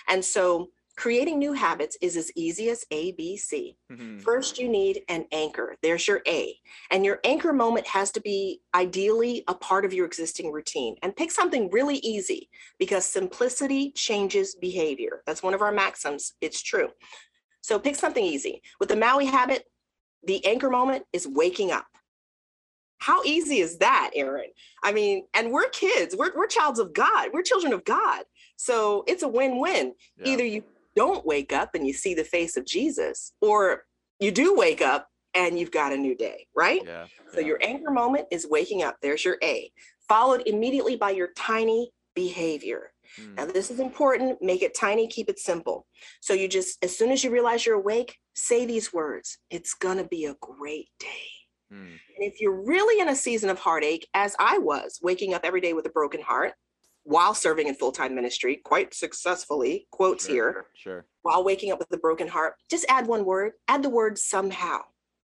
[0.08, 3.76] And so creating new habits is as easy as ABC.
[3.90, 4.20] Mhm.
[4.22, 5.76] First, you need an anchor.
[5.82, 6.58] There's your A.
[6.90, 10.96] And your anchor moment has to be ideally a part of your existing routine.
[11.02, 15.22] And pick something really easy because simplicity changes behavior.
[15.26, 16.34] That's one of our maxims.
[16.40, 16.90] It's true.
[17.62, 18.62] So pick something easy.
[18.78, 19.64] With the Maui habit,
[20.24, 21.86] the anchor moment is waking up.
[22.98, 24.50] How easy is that, Aaron?
[24.84, 28.24] I mean, and we're kids, we're, we're childs of God, we're children of God.
[28.56, 29.94] So it's a win win.
[30.18, 30.28] Yeah.
[30.28, 30.62] Either you
[30.96, 33.84] don't wake up and you see the face of Jesus, or
[34.20, 36.82] you do wake up and you've got a new day, right?
[36.84, 37.06] Yeah.
[37.32, 37.46] So yeah.
[37.46, 38.96] your anchor moment is waking up.
[39.02, 39.70] There's your A,
[40.08, 42.92] followed immediately by your tiny behavior.
[43.18, 43.36] Mm.
[43.36, 44.42] Now, this is important.
[44.42, 45.86] Make it tiny, keep it simple.
[46.20, 49.98] So you just, as soon as you realize you're awake, say these words It's going
[49.98, 51.30] to be a great day.
[51.72, 51.98] Mm.
[52.16, 55.60] And if you're really in a season of heartache, as I was, waking up every
[55.60, 56.52] day with a broken heart
[57.04, 61.06] while serving in full time ministry, quite successfully, quotes Sure, here, Sure.
[61.22, 64.80] while waking up with a broken heart, just add one word, add the word somehow.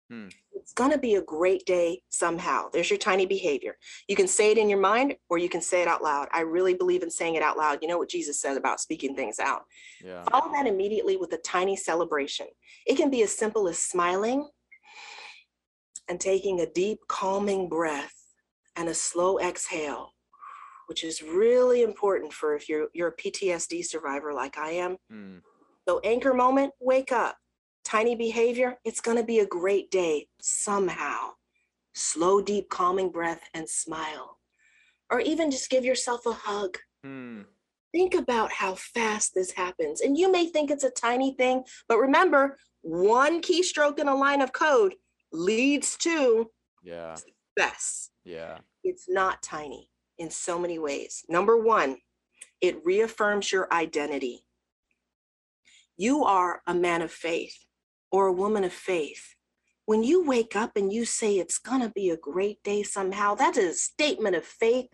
[0.10, 0.28] Hmm.
[0.54, 2.70] It's going to be a great day somehow.
[2.70, 3.78] There's your tiny behavior.
[4.08, 6.28] You can say it in your mind or you can say it out loud.
[6.32, 7.80] I really believe in saying it out loud.
[7.82, 9.64] You know what Jesus said about speaking things out.
[10.04, 10.24] Yeah.
[10.32, 12.48] Follow that immediately with a tiny celebration.
[12.88, 14.48] It can be as simple as smiling
[16.08, 18.14] and taking a deep, calming breath
[18.76, 20.14] and a slow exhale,
[20.88, 24.98] which is really important for if you're, you're a PTSD survivor like I am.
[25.12, 25.42] Mm.
[25.88, 27.38] So, anchor moment, wake up.
[27.84, 31.32] Tiny behavior, it's going to be a great day somehow.
[31.94, 34.40] Slow, deep, calming breath and smile.
[35.12, 36.78] Or even just give yourself a hug.
[37.06, 37.46] Mm.
[37.94, 40.02] Think about how fast this happens.
[40.02, 44.42] And you may think it's a tiny thing, but remember, one keystroke in a line
[44.42, 44.96] of code
[45.32, 46.50] leads to
[46.84, 47.16] Yeah.
[47.16, 48.10] success.
[48.24, 48.58] Yeah.
[48.84, 51.24] It's not tiny in so many ways.
[51.30, 51.98] Number one,
[52.62, 54.46] it reaffirms your identity.
[55.98, 57.66] You are a man of faith
[58.12, 59.36] or a woman of faith.
[59.86, 63.36] When you wake up and you say it's going to be a great day somehow,
[63.36, 64.90] that is a statement of faith.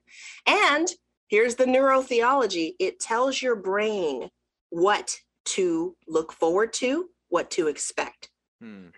[0.45, 0.87] And
[1.27, 4.29] here's the neurotheology it tells your brain
[4.69, 8.29] what to look forward to, what to expect.
[8.61, 8.91] Mm.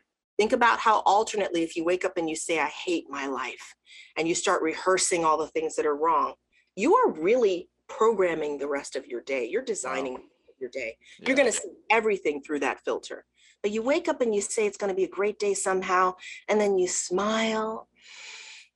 [0.44, 3.76] Think about how alternately, if you wake up and you say, I hate my life,
[4.18, 6.34] and you start rehearsing all the things that are wrong,
[6.76, 9.48] you are really programming the rest of your day.
[9.50, 10.18] You're designing
[10.60, 10.98] your day.
[11.22, 13.24] You're going to see everything through that filter.
[13.62, 16.16] But you wake up and you say it's going to be a great day somehow,
[16.50, 17.88] and then you smile,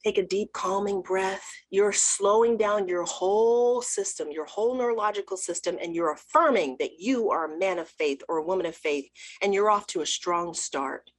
[0.05, 1.51] take a deep, calming breath.
[1.69, 7.29] You're slowing down your whole system, your whole neurological system, and you're affirming that you
[7.29, 9.09] are a man of faith or a woman of faith,
[9.41, 11.11] and you're off to a strong start.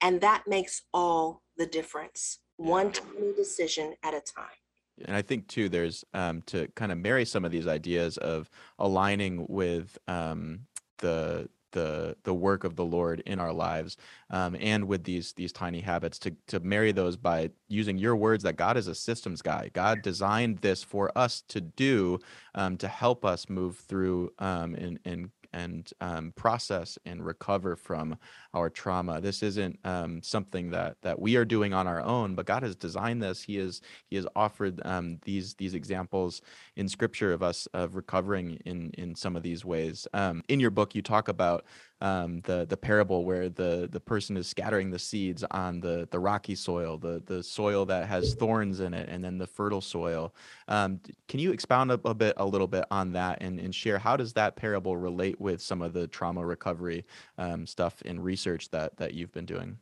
[0.00, 2.38] And that makes all the difference.
[2.56, 4.58] One tiny decision at a time.
[5.06, 8.50] and I think too, there's um, to kind of marry some of these ideas of
[8.78, 10.60] aligning with um,
[10.98, 13.96] the the the work of the Lord in our lives,
[14.30, 18.42] um, and with these these tiny habits to to marry those by using your words
[18.44, 19.70] that God is a systems guy.
[19.72, 22.18] God designed this for us to do
[22.54, 28.16] um, to help us move through um, and and and um, process and recover from
[28.54, 29.20] our trauma.
[29.20, 32.76] This isn't um, something that that we are doing on our own, but God has
[32.76, 33.42] designed this.
[33.42, 36.42] He has He has offered um, these these examples
[36.76, 40.06] in Scripture of us of recovering in in some of these ways.
[40.12, 41.64] Um, in your book, you talk about
[42.00, 46.18] um, the the parable where the the person is scattering the seeds on the the
[46.18, 50.34] rocky soil, the the soil that has thorns in it, and then the fertile soil.
[50.68, 53.98] Um, can you expound a, a, bit a little bit on that and, and share
[53.98, 57.04] how does that parable relate with some of the trauma recovery
[57.38, 59.78] um, stuff in research that that you've been doing?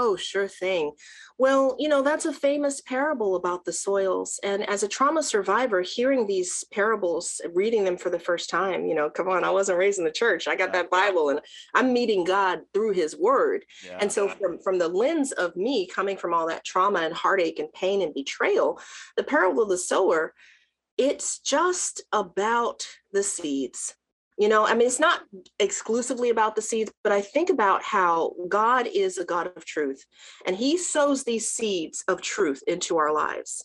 [0.00, 0.92] Oh, sure thing.
[1.38, 4.38] Well, you know, that's a famous parable about the soils.
[4.44, 8.94] And as a trauma survivor, hearing these parables, reading them for the first time, you
[8.94, 10.46] know, come on, I wasn't raised in the church.
[10.46, 11.40] I got that Bible and
[11.74, 13.64] I'm meeting God through his word.
[13.84, 13.98] Yeah.
[14.00, 17.58] And so from, from the lens of me coming from all that trauma and heartache
[17.58, 18.80] and pain and betrayal,
[19.16, 20.32] the parable of the sower,
[20.96, 23.96] it's just about the seeds
[24.38, 25.22] you know, I mean, it's not
[25.58, 30.04] exclusively about the seeds, but I think about how God is a God of truth
[30.46, 33.64] and he sows these seeds of truth into our lives.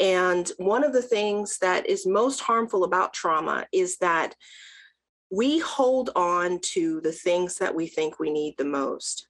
[0.00, 4.34] And one of the things that is most harmful about trauma is that
[5.30, 9.28] we hold on to the things that we think we need the most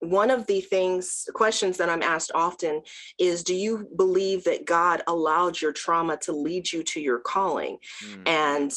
[0.00, 2.80] one of the things questions that i'm asked often
[3.18, 7.78] is do you believe that god allowed your trauma to lead you to your calling
[8.04, 8.22] mm.
[8.26, 8.72] and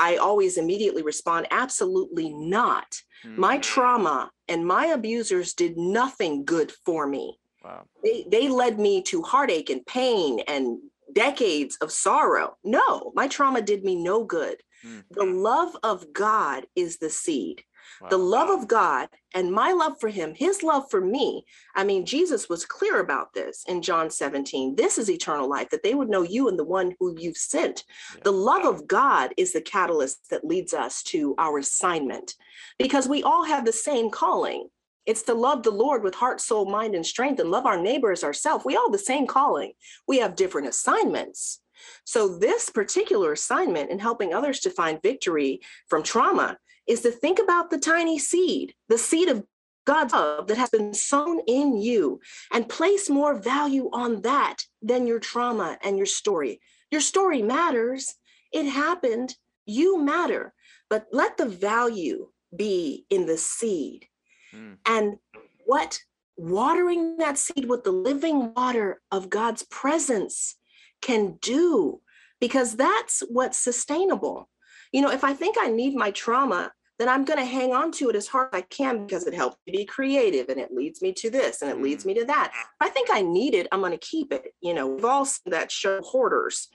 [0.00, 2.90] I always immediately respond, absolutely not.
[3.24, 3.38] Mm-hmm.
[3.38, 7.38] My trauma and my abusers did nothing good for me.
[7.62, 7.84] Wow.
[8.02, 10.78] They, they led me to heartache and pain and
[11.12, 12.56] decades of sorrow.
[12.64, 14.56] No, my trauma did me no good.
[14.84, 15.00] Mm-hmm.
[15.10, 17.62] The love of God is the seed.
[18.08, 21.44] The love of God and my love for him, his love for me.
[21.74, 24.74] I mean, Jesus was clear about this in John 17.
[24.74, 27.84] This is eternal life, that they would know you and the one who you've sent.
[28.14, 28.22] Yeah.
[28.24, 32.34] The love of God is the catalyst that leads us to our assignment
[32.78, 34.68] because we all have the same calling.
[35.06, 38.12] It's to love the Lord with heart, soul, mind, and strength and love our neighbor
[38.12, 38.64] as ourselves.
[38.64, 39.72] We all have the same calling.
[40.06, 41.60] We have different assignments.
[42.04, 47.38] So, this particular assignment in helping others to find victory from trauma is to think
[47.38, 49.44] about the tiny seed, the seed of
[49.86, 52.20] God's love that has been sown in you,
[52.52, 56.60] and place more value on that than your trauma and your story.
[56.90, 58.14] Your story matters,
[58.52, 60.52] it happened, you matter,
[60.88, 64.06] but let the value be in the seed.
[64.54, 64.76] Mm.
[64.84, 65.16] And
[65.64, 66.00] what
[66.36, 70.56] watering that seed with the living water of God's presence
[71.00, 72.00] can do,
[72.40, 74.49] because that's what's sustainable.
[74.92, 77.92] You know, if I think I need my trauma, then I'm going to hang on
[77.92, 80.70] to it as hard as I can because it helps me be creative and it
[80.70, 82.52] leads me to this and it leads me to that.
[82.52, 84.52] If I think I need it, I'm going to keep it.
[84.60, 86.68] You know, we've all seen that show Hoarders.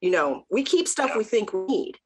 [0.00, 1.98] You know, we keep stuff we think we need.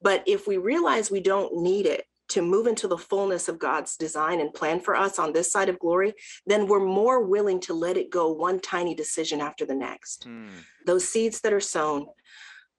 [0.00, 3.96] But if we realize we don't need it to move into the fullness of God's
[3.96, 6.14] design and plan for us on this side of glory,
[6.46, 10.24] then we're more willing to let it go one tiny decision after the next.
[10.24, 10.48] Hmm.
[10.86, 12.06] Those seeds that are sown,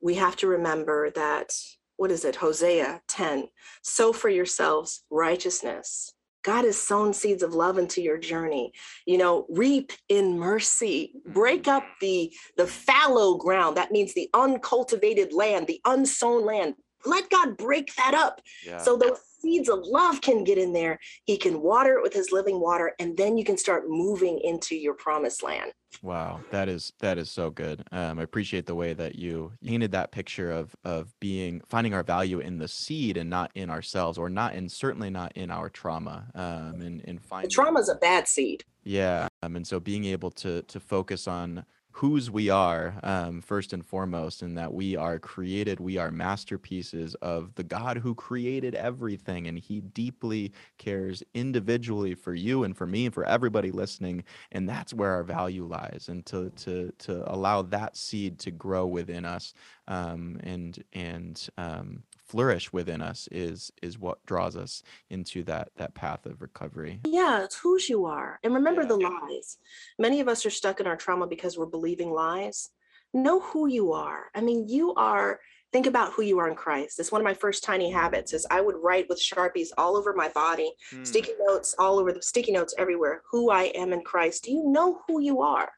[0.01, 1.53] we have to remember that
[1.97, 3.49] what is it, Hosea 10,
[3.81, 6.13] sow for yourselves righteousness.
[6.43, 8.71] God has sown seeds of love into your journey.
[9.05, 11.11] You know, reap in mercy.
[11.25, 11.77] Break mm-hmm.
[11.77, 13.75] up the the fallow ground.
[13.75, 16.75] That means the uncultivated land, the unsown land.
[17.05, 18.41] Let God break that up.
[18.65, 18.77] Yeah.
[18.77, 20.99] So those seeds of love can get in there.
[21.23, 24.75] He can water it with his living water, and then you can start moving into
[24.75, 25.71] your promised land.
[26.01, 27.83] Wow, that is that is so good.
[27.91, 32.03] Um, I appreciate the way that you painted that picture of of being finding our
[32.03, 35.69] value in the seed and not in ourselves, or not in certainly not in our
[35.69, 36.27] trauma.
[36.35, 38.63] Um, and and finding trauma is a bad seed.
[38.83, 41.65] Yeah, um, and so being able to to focus on
[41.97, 47.15] whose we are um, first and foremost and that we are created we are masterpieces
[47.15, 52.85] of the god who created everything and he deeply cares individually for you and for
[52.85, 57.23] me and for everybody listening and that's where our value lies and to to to
[57.33, 59.55] allow that seed to grow within us
[59.87, 65.95] um, and and um, flourish within us is is what draws us into that that
[65.95, 66.99] path of recovery.
[67.05, 68.39] Yeah it's whose you are.
[68.43, 68.87] And remember yeah.
[68.89, 69.57] the lies.
[69.97, 72.69] Many of us are stuck in our trauma because we're believing lies.
[73.13, 74.25] Know who you are.
[74.35, 75.39] I mean you are
[75.73, 76.97] think about who you are in christ.
[76.97, 80.13] It's one of my first tiny habits is i would write with sharpies all over
[80.13, 81.03] my body hmm.
[81.03, 84.45] sticky notes all over the sticky notes everywhere who i am in christ.
[84.45, 85.69] Do you know who you are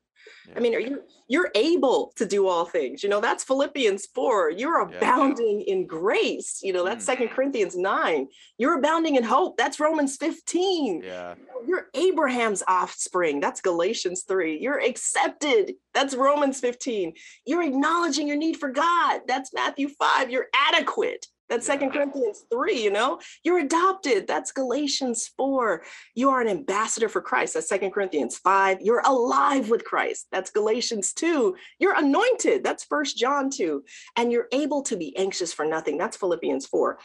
[0.50, 0.58] yeah.
[0.58, 3.04] I mean, are you you're able to do all things?
[3.04, 4.52] You know, that's Philippians 4.
[4.52, 5.74] You're abounding yeah.
[5.74, 6.60] in grace.
[6.64, 7.34] You know, that's Second mm.
[7.34, 8.28] Corinthians 9.
[8.58, 9.56] You're abounding in hope.
[9.58, 11.04] That's Romans 15.
[11.04, 11.36] Yeah.
[11.68, 13.40] You're Abraham's offspring.
[13.40, 14.60] That's Galatians 3.
[14.60, 15.74] You're accepted.
[15.94, 17.14] That's Romans 15.
[17.46, 19.22] You're acknowledging your need for God.
[19.28, 20.32] That's Matthew 5.
[20.32, 21.28] You're adequate.
[21.50, 21.94] That's Second yeah.
[21.96, 23.20] Corinthians 3, you know?
[23.44, 24.28] You're adopted.
[24.28, 25.84] That's Galatians 4.
[26.16, 27.56] You are an ambassador for Christ.
[27.56, 28.82] That's Second Corinthians 5.
[28.82, 30.28] You're alive with Christ.
[30.32, 31.56] That's Galatians 2.
[31.80, 32.64] You're anointed.
[32.64, 33.84] That's First John 2.
[34.16, 35.98] And you're able to be anxious for nothing.
[35.98, 37.00] That's Philippians 4.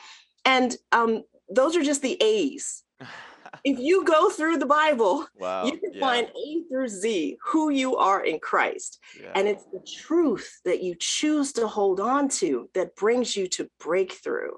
[0.44, 2.82] And um, those are just the A's.
[3.64, 5.64] if you go through the Bible, wow.
[5.64, 6.00] you can yeah.
[6.00, 8.98] find A through Z who you are in Christ.
[9.20, 9.32] Yeah.
[9.34, 13.68] And it's the truth that you choose to hold on to that brings you to
[13.78, 14.52] breakthrough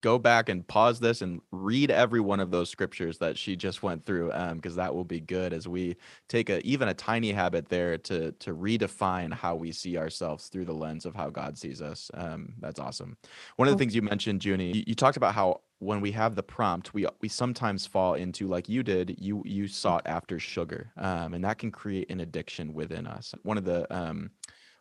[0.00, 3.82] go back and pause this and read every one of those scriptures that she just
[3.82, 5.96] went through because um, that will be good as we
[6.28, 10.64] take a even a tiny habit there to to redefine how we see ourselves through
[10.64, 13.16] the lens of how god sees us um, that's awesome.
[13.56, 16.34] One of the things you mentioned Juni you, you, talked about how when we have
[16.34, 20.92] the prompt we we sometimes fall into like you did you you sought after sugar
[20.96, 23.34] um, and that can create an addiction within us.
[23.42, 24.30] One of the um,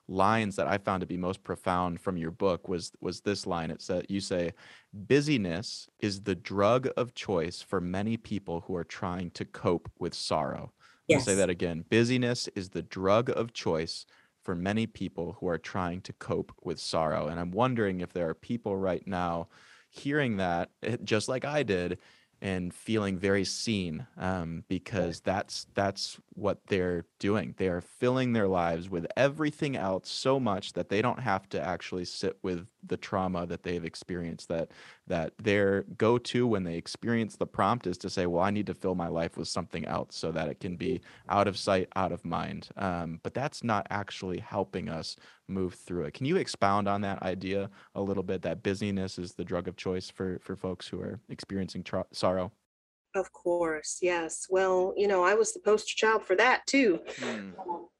[0.10, 3.72] lines that I found to be most profound from your book was was this line.
[3.72, 4.54] It said you say,
[4.94, 10.14] busyness is the drug of choice for many people who are trying to cope with
[10.14, 10.72] sorrow.
[11.08, 11.22] Yes.
[11.22, 11.86] I'll say that again.
[11.90, 14.06] Busyness is the drug of choice
[14.44, 17.28] for many people who are trying to cope with sorrow.
[17.28, 19.48] And I'm wondering if there are people right now
[19.90, 22.00] hearing that, eh, just like I did,
[22.42, 27.54] and feeling very seen um, because that's that's what they're doing.
[27.58, 31.62] They are filling their lives with everything else so much that they don't have to
[31.62, 34.48] actually sit with the trauma that they've experienced.
[34.50, 34.72] That
[35.08, 38.74] that their go-to when they experience the prompt is to say, "Well, I need to
[38.74, 42.12] fill my life with something else so that it can be out of sight, out
[42.12, 45.16] of mind." Um, but that's not actually helping us
[45.48, 46.14] move through it.
[46.14, 48.42] Can you expound on that idea a little bit?
[48.44, 52.52] That busyness is the drug of choice for for folks who are experiencing tra- sorrow.
[53.16, 54.46] Of course, yes.
[54.50, 57.00] Well, you know, I was the poster child for that too.
[57.24, 57.56] Um,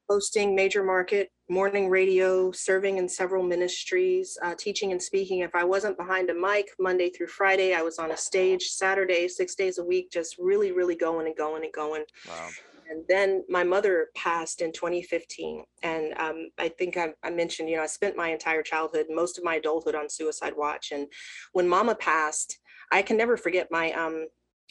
[0.08, 5.40] hosting major market, morning radio, serving in several ministries, uh, teaching and speaking.
[5.40, 9.28] If I wasn't behind a mic Monday through Friday, I was on a stage Saturday,
[9.28, 12.04] six days a week, just really, really going and going and going.
[12.28, 12.48] Wow.
[12.90, 15.62] And then my mother passed in 2015.
[15.84, 19.38] And um, I think I, I, mentioned, you know, I spent my entire childhood, most
[19.38, 20.90] of my adulthood on suicide watch.
[20.92, 21.06] And
[21.52, 22.58] when mama passed,
[22.90, 24.26] I can never forget my um,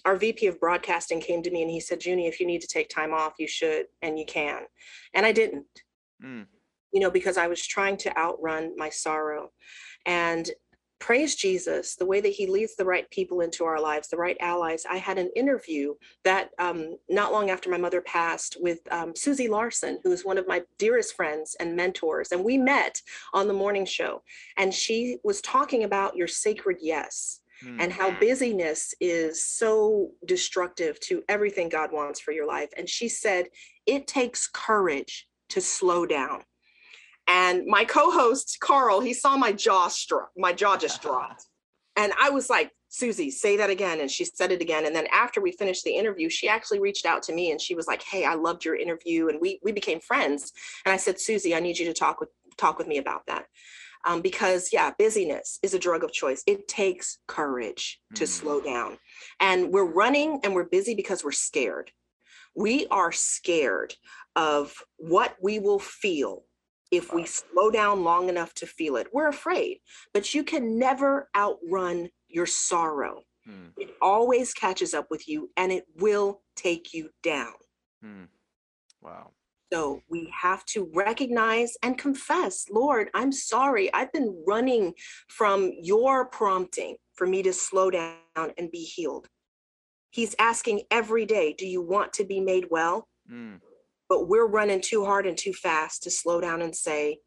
[0.06, 2.68] our VP of broadcasting came to me and he said, Juni, if you need to
[2.68, 4.64] take time off, you should and you can.
[5.14, 5.66] And I didn't,
[6.24, 6.46] mm.
[6.92, 9.52] you know, because I was trying to outrun my sorrow.
[10.06, 10.50] And
[11.00, 14.38] praise Jesus, the way that he leads the right people into our lives, the right
[14.42, 14.86] allies.
[14.90, 15.94] I had an interview
[16.26, 20.38] that um, not long after my mother passed with um, Susie Larson, who is one
[20.38, 22.32] of my dearest friends and mentors.
[22.32, 23.02] And we met
[23.34, 24.22] on the morning show.
[24.58, 27.78] And she was talking about your sacred yes mm.
[27.80, 32.70] and how busyness is so destructive to everything God wants for your life.
[32.78, 33.48] And she said,
[33.86, 36.44] it takes courage to slow down.
[37.28, 41.46] And my co-host Carl, he saw my jaw struck, my jaw just dropped.
[41.96, 44.00] And I was like, Susie, say that again.
[44.00, 44.86] And she said it again.
[44.86, 47.76] And then after we finished the interview, she actually reached out to me and she
[47.76, 49.28] was like, Hey, I loved your interview.
[49.28, 50.54] And we we became friends.
[50.86, 53.48] And I said, Susie, I need you to talk with talk with me about that
[54.06, 56.44] um, because yeah busyness is a drug of choice.
[56.48, 58.28] It takes courage to mm.
[58.28, 58.98] slow down.
[59.40, 61.92] And we're running and we're busy because we're scared.
[62.56, 63.96] We are scared
[64.36, 66.44] of what we will feel
[66.92, 69.08] if we slow down long enough to feel it.
[69.14, 69.80] We're afraid
[70.14, 73.24] but you can never outrun your sorrow.
[73.48, 73.72] Mm.
[73.78, 77.54] it always catches up with you and it will take you down.
[78.04, 78.28] Mm.
[79.02, 79.32] wow
[79.72, 83.94] so we have to recognize and confess, Lord, I'm sorry.
[83.94, 84.94] I've been running
[85.28, 89.28] from your prompting for me to slow down and be healed.
[90.12, 93.08] He's asking every day, Do you want to be made well?
[93.32, 93.60] Mm.
[94.08, 97.20] But we're running too hard and too fast to slow down and say,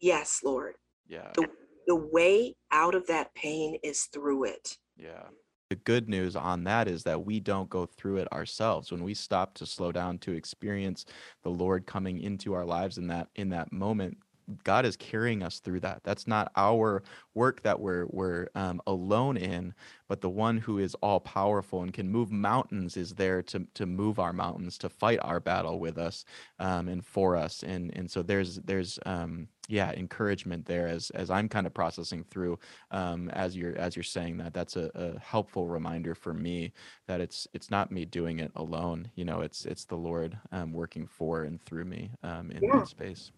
[0.00, 0.74] Yes, Lord.
[1.06, 1.32] Yeah.
[1.34, 1.48] The,
[1.86, 4.78] the way out of that pain is through it.
[4.96, 5.24] Yeah
[5.70, 8.90] the good news on that is that we don't go through it ourselves.
[8.90, 11.04] When we stop to slow down to experience
[11.42, 14.16] the lord coming into our lives in that in that moment
[14.64, 16.00] God is carrying us through that.
[16.04, 17.02] That's not our
[17.34, 19.74] work that we're we're um, alone in,
[20.08, 23.86] but the one who is all powerful and can move mountains is there to to
[23.86, 26.24] move our mountains, to fight our battle with us
[26.58, 27.62] um, and for us.
[27.62, 32.24] And and so there's there's um, yeah encouragement there as as I'm kind of processing
[32.24, 32.58] through
[32.90, 34.54] um, as you're as you're saying that.
[34.54, 36.72] That's a, a helpful reminder for me
[37.06, 39.10] that it's it's not me doing it alone.
[39.14, 42.78] You know, it's it's the Lord um, working for and through me um, in yeah.
[42.78, 43.30] that space.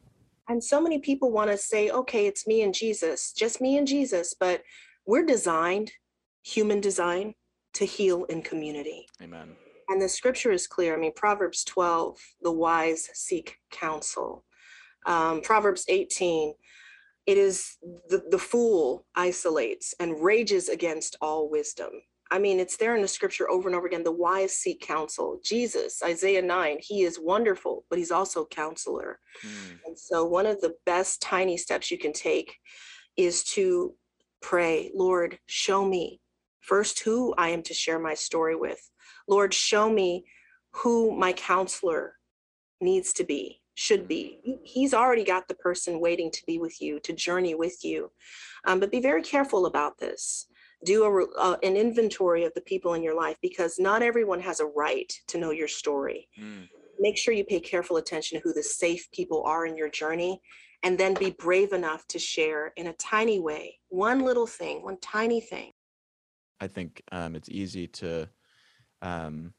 [0.51, 3.87] And so many people want to say, okay, it's me and Jesus, just me and
[3.87, 4.63] Jesus, but
[5.07, 5.93] we're designed,
[6.43, 7.35] human design,
[7.75, 9.07] to heal in community.
[9.23, 9.55] Amen.
[9.89, 10.93] And the scripture is clear.
[10.93, 14.45] I mean, Proverbs 12, the wise seek counsel.
[15.07, 16.53] Um, Proverbs 18,
[17.27, 17.77] It is
[18.09, 21.91] the, the fool isolates and rages against all wisdom.
[22.31, 24.05] I mean, it's there in the scripture over and over again.
[24.05, 25.41] The wise seek counsel.
[25.45, 29.19] Jesus, Isaiah 9, he is wonderful, but he's also counselor.
[29.45, 29.79] Mm.
[29.87, 32.57] And so, one of the best tiny steps you can take
[33.17, 33.95] is to
[34.41, 36.21] pray, Lord, show me
[36.61, 38.81] first who I am to share my story with.
[39.27, 40.25] Lord, show me
[40.73, 42.15] who my counselor
[42.81, 44.39] needs to be, should be.
[44.49, 44.59] Mm.
[44.63, 48.13] He's already got the person waiting to be with you, to journey with you.
[48.67, 50.47] Um, but be very careful about this
[50.85, 54.61] do a, uh, an inventory of the people in your life because not everyone has
[54.61, 56.29] a right to know your story.
[56.41, 56.69] Mm.
[56.99, 60.41] Make sure you pay careful attention to who the safe people are in your journey
[60.83, 64.99] and then be brave enough to share in a tiny way, one little thing, one
[65.01, 65.73] tiny thing.
[66.61, 68.29] I think um, it's easy to
[69.03, 69.55] um,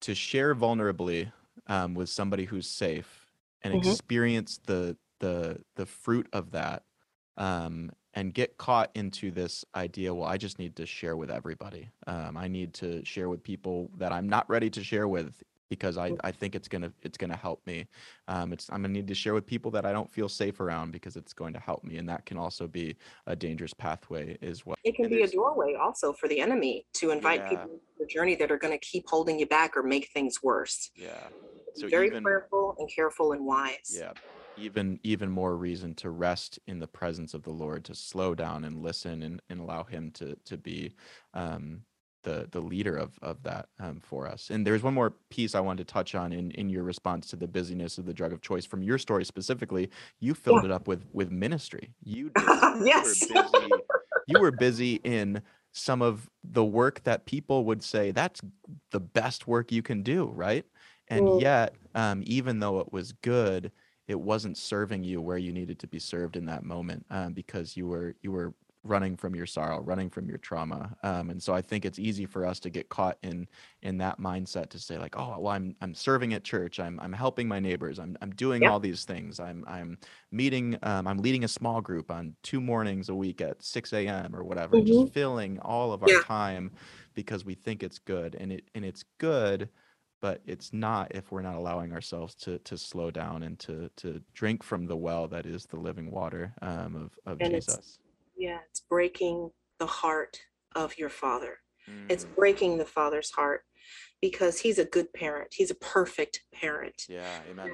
[0.00, 1.32] to share vulnerably
[1.68, 3.26] um, with somebody who's safe
[3.62, 3.90] and mm-hmm.
[3.90, 6.82] experience the the the fruit of that
[7.36, 11.88] um, and get caught into this idea well i just need to share with everybody.
[12.08, 15.98] Um, i need to share with people that i'm not ready to share with because
[15.98, 17.86] i, I think it's gonna it's gonna help me.
[18.28, 20.92] Um, it's i'm gonna need to share with people that i don't feel safe around
[20.92, 22.96] because it's going to help me and that can also be
[23.26, 24.76] a dangerous pathway as well.
[24.82, 27.50] It can be a doorway also for the enemy to invite yeah.
[27.50, 30.42] people to the journey that are going to keep holding you back or make things
[30.42, 30.90] worse.
[30.96, 31.10] Yeah.
[31.74, 33.92] So very even, prayerful and careful and wise.
[33.92, 34.12] Yeah
[34.58, 38.64] even even more reason to rest in the presence of the Lord, to slow down
[38.64, 40.94] and listen and, and allow Him to to be
[41.34, 41.82] um,
[42.22, 44.50] the the leader of of that um, for us.
[44.50, 47.36] And there's one more piece I wanted to touch on in in your response to
[47.36, 49.90] the busyness of the drug of choice from your story specifically.
[50.20, 50.70] You filled yeah.
[50.70, 51.94] it up with with ministry.
[52.02, 52.44] You did,
[52.84, 53.28] yes.
[53.30, 53.72] you were busy.
[54.26, 55.42] you were busy in
[55.72, 58.40] some of the work that people would say that's
[58.90, 60.64] the best work you can do, right?
[61.08, 61.40] And mm.
[61.40, 63.70] yet, um, even though it was good,
[64.08, 67.76] it wasn't serving you where you needed to be served in that moment um, because
[67.76, 68.54] you were you were
[68.84, 72.24] running from your sorrow running from your trauma um, and so i think it's easy
[72.24, 73.46] for us to get caught in
[73.82, 77.12] in that mindset to say like oh well i'm i'm serving at church i'm i'm
[77.12, 78.70] helping my neighbors i'm, I'm doing yep.
[78.70, 79.98] all these things i'm i'm
[80.30, 84.34] meeting um, i'm leading a small group on two mornings a week at 6 a.m
[84.34, 84.86] or whatever mm-hmm.
[84.86, 86.20] just filling all of our yeah.
[86.22, 86.70] time
[87.14, 89.68] because we think it's good and it and it's good
[90.20, 94.20] but it's not if we're not allowing ourselves to to slow down and to to
[94.34, 97.74] drink from the well that is the living water um, of of and Jesus.
[97.74, 97.98] It's,
[98.36, 100.38] yeah, it's breaking the heart
[100.74, 101.58] of your father.
[101.88, 102.10] Mm.
[102.10, 103.62] It's breaking the father's heart
[104.20, 105.48] because he's a good parent.
[105.52, 107.04] He's a perfect parent.
[107.08, 107.70] Yeah, amen.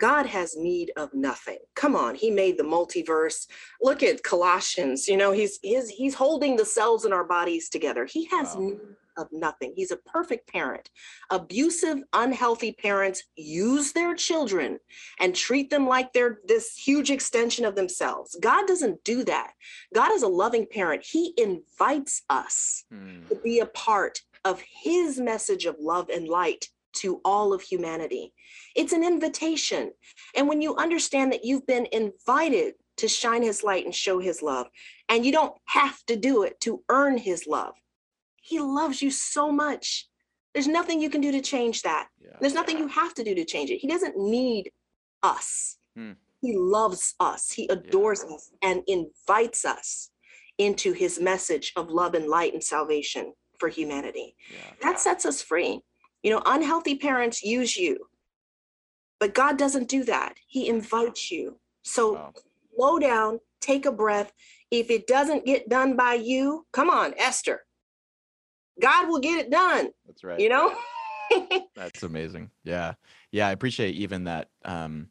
[0.00, 1.58] God has need of nothing.
[1.76, 3.46] Come on, he made the multiverse.
[3.80, 5.06] Look at Colossians.
[5.06, 8.04] You know, he's he's he's holding the cells in our bodies together.
[8.04, 8.76] He has wow
[9.16, 9.72] of nothing.
[9.76, 10.90] He's a perfect parent.
[11.30, 14.78] Abusive, unhealthy parents use their children
[15.20, 18.36] and treat them like they're this huge extension of themselves.
[18.40, 19.52] God doesn't do that.
[19.94, 21.04] God is a loving parent.
[21.04, 23.26] He invites us hmm.
[23.28, 28.32] to be a part of his message of love and light to all of humanity.
[28.74, 29.92] It's an invitation.
[30.36, 34.42] And when you understand that you've been invited to shine his light and show his
[34.42, 34.68] love,
[35.08, 37.74] and you don't have to do it to earn his love,
[38.44, 40.06] he loves you so much.
[40.52, 42.08] There's nothing you can do to change that.
[42.20, 42.36] Yeah.
[42.40, 43.78] There's nothing you have to do to change it.
[43.78, 44.70] He doesn't need
[45.22, 45.78] us.
[45.96, 46.12] Hmm.
[46.42, 47.50] He loves us.
[47.50, 48.34] He adores yeah.
[48.34, 50.10] us and invites us
[50.58, 54.36] into his message of love and light and salvation for humanity.
[54.52, 54.58] Yeah.
[54.82, 55.80] That sets us free.
[56.22, 57.98] You know, unhealthy parents use you,
[59.18, 60.34] but God doesn't do that.
[60.46, 61.58] He invites you.
[61.82, 62.32] So wow.
[62.76, 64.32] slow down, take a breath.
[64.70, 67.62] If it doesn't get done by you, come on, Esther,
[68.80, 69.90] God will get it done.
[70.06, 70.40] That's right.
[70.40, 70.76] You know?
[71.76, 72.50] That's amazing.
[72.64, 72.94] Yeah.
[73.32, 73.48] Yeah.
[73.48, 75.08] I appreciate even that um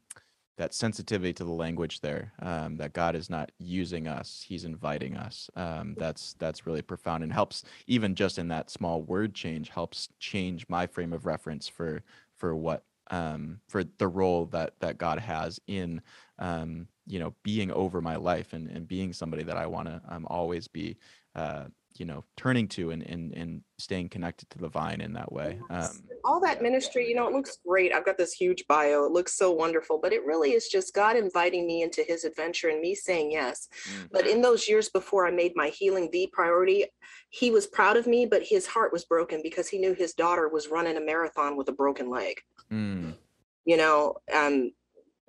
[0.58, 2.32] that sensitivity to the language there.
[2.40, 5.50] Um, that God is not using us, He's inviting us.
[5.56, 10.10] Um, that's that's really profound and helps even just in that small word change helps
[10.20, 12.04] change my frame of reference for
[12.36, 16.02] for what um for the role that that God has in
[16.40, 20.02] um you know being over my life and and being somebody that I want to
[20.08, 20.98] um always be
[21.36, 21.66] uh
[22.00, 25.60] you know turning to and and, and staying connected to the vine in that way
[25.70, 25.88] um,
[26.26, 27.94] all that ministry you know it looks great.
[27.94, 29.06] I've got this huge bio.
[29.06, 32.70] It looks so wonderful but it really is just god inviting me into his adventure
[32.70, 33.68] and me saying yes.
[33.88, 34.06] Mm-hmm.
[34.12, 36.86] but in those years before i made my healing the priority
[37.30, 40.50] he was proud of me but his heart was broken because he knew his daughter
[40.50, 42.38] was running a marathon with a broken leg.
[42.72, 43.14] Mm.
[43.66, 44.72] you know um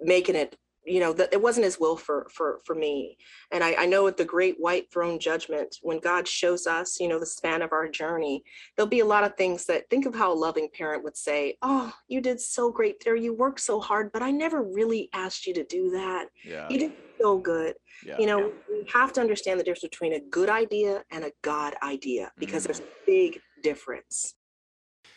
[0.00, 0.56] making it
[0.86, 3.16] you know that it wasn't his will for for for me.
[3.50, 7.08] And I, I know at the great white throne judgment when god shows us you
[7.08, 8.44] know the span of our journey
[8.76, 11.56] there'll be a lot of things that think of how a loving parent would say
[11.62, 13.16] oh you did so great there.
[13.16, 16.26] You worked so hard but i never really asked you to do that.
[16.44, 16.68] Yeah.
[16.68, 17.74] you did so good.
[18.04, 18.18] Yeah.
[18.18, 21.74] you know we have to understand the difference between a good idea and a god
[21.82, 22.72] idea because mm-hmm.
[22.72, 24.34] there's a big difference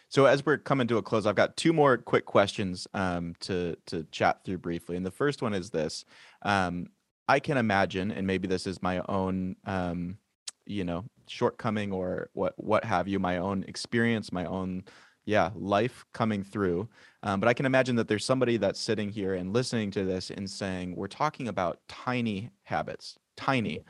[0.09, 3.75] So as we're coming to a close, I've got two more quick questions um, to
[3.87, 4.95] to chat through briefly.
[4.95, 6.05] And the first one is this:
[6.43, 6.87] um,
[7.27, 10.17] I can imagine, and maybe this is my own, um,
[10.65, 14.83] you know, shortcoming or what what have you, my own experience, my own,
[15.25, 16.87] yeah, life coming through.
[17.23, 20.29] Um, but I can imagine that there's somebody that's sitting here and listening to this
[20.29, 23.83] and saying, "We're talking about tiny habits, tiny,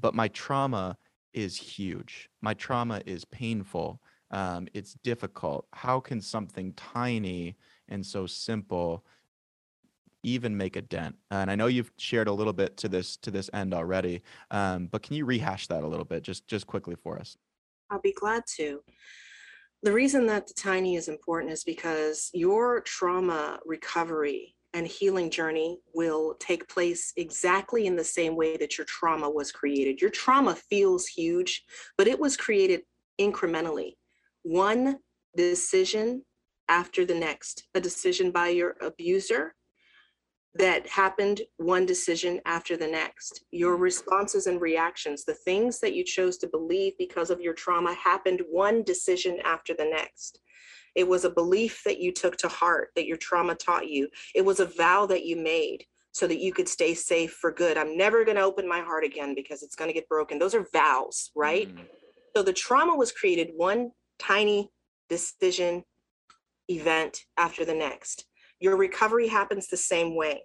[0.00, 0.96] but my trauma
[1.32, 2.28] is huge.
[2.40, 4.00] My trauma is painful."
[4.30, 5.66] Um, it's difficult.
[5.72, 7.56] How can something tiny
[7.88, 9.04] and so simple
[10.22, 11.16] even make a dent?
[11.30, 14.88] And I know you've shared a little bit to this to this end already, um,
[14.88, 17.36] but can you rehash that a little bit, just just quickly for us?
[17.90, 18.82] I'll be glad to.
[19.82, 25.78] The reason that the tiny is important is because your trauma recovery and healing journey
[25.94, 30.00] will take place exactly in the same way that your trauma was created.
[30.00, 31.64] Your trauma feels huge,
[31.96, 32.82] but it was created
[33.20, 33.94] incrementally.
[34.46, 34.98] One
[35.36, 36.22] decision
[36.68, 39.56] after the next, a decision by your abuser
[40.54, 43.44] that happened one decision after the next.
[43.50, 47.92] Your responses and reactions, the things that you chose to believe because of your trauma
[47.94, 50.38] happened one decision after the next.
[50.94, 54.08] It was a belief that you took to heart that your trauma taught you.
[54.32, 57.76] It was a vow that you made so that you could stay safe for good.
[57.76, 60.38] I'm never going to open my heart again because it's going to get broken.
[60.38, 61.68] Those are vows, right?
[61.68, 61.86] Mm,
[62.36, 64.70] So the trauma was created one tiny
[65.08, 65.84] decision
[66.68, 68.26] event after the next.
[68.60, 70.42] Your recovery happens the same way.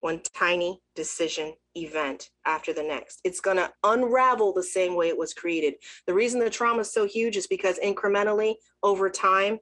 [0.00, 3.20] One tiny decision event after the next.
[3.22, 5.74] It's going to unravel the same way it was created.
[6.06, 9.58] The reason the trauma is so huge is because incrementally over time,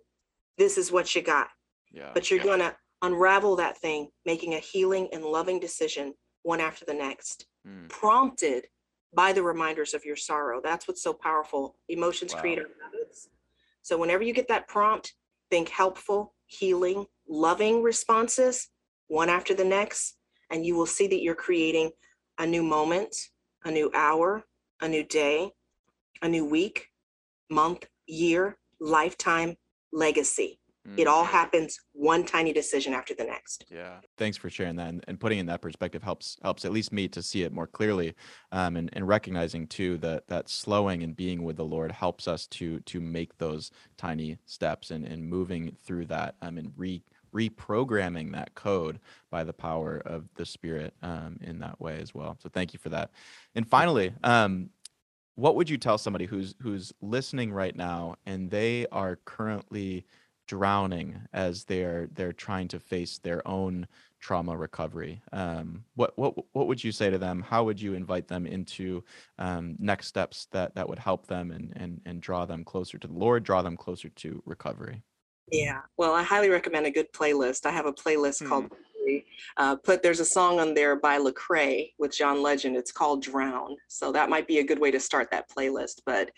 [0.57, 1.48] this is what you got.
[1.92, 2.11] yeah.
[2.14, 6.84] But you're going to unravel that thing, making a healing and loving decision one after
[6.84, 8.64] the next Mm, prompted
[9.12, 10.62] by the reminders of your sorrow.
[10.64, 11.76] That's what's so powerful.
[11.90, 12.40] Emotions Wow.
[12.40, 13.28] create our habits.
[13.83, 15.14] So whenever you get that prompt,
[15.51, 18.68] think helpful, healing, loving responses,
[19.09, 20.16] one after the next,
[20.51, 21.91] and you will see that you're creating
[22.39, 23.14] a new moment,
[23.64, 24.45] a new hour,
[24.81, 25.51] a new day,
[26.22, 26.89] a new week,
[27.51, 29.57] month, year, lifetime,
[29.93, 30.60] legacy.
[30.97, 31.11] It mm.
[31.11, 33.64] all happens one tiny decision after the next.
[33.70, 33.97] Yeah.
[34.16, 37.09] Thanks for sharing that and, and putting in that perspective helps helps at least me
[37.09, 38.14] to see it more clearly.
[38.53, 42.47] Um, and, and recognizing too that that slowing and being with the Lord helps us
[42.49, 47.03] to to make those tiny steps and, and moving through that um, and re
[47.34, 48.99] reprogramming that code
[49.30, 52.36] by the power of the spirit um, in that way as well.
[52.43, 53.11] So thank you for that.
[53.55, 54.70] And finally, um,
[55.36, 60.05] what would you tell somebody who's who's listening right now and they are currently
[60.51, 63.86] drowning as they're they're trying to face their own
[64.18, 68.26] trauma recovery um, what what what would you say to them how would you invite
[68.26, 69.05] them into
[69.38, 73.07] um, next steps that that would help them and and and draw them closer to
[73.07, 75.03] the lord draw them closer to recovery
[75.53, 75.80] Yeah.
[75.96, 77.66] Well, I highly recommend a good playlist.
[77.66, 78.70] I have a playlist called
[79.57, 82.76] uh, put there's a song on there by Lecrae with John Legend.
[82.76, 83.76] It's called Drown.
[83.88, 86.03] So that might be a good way to start that playlist.
[86.07, 86.30] But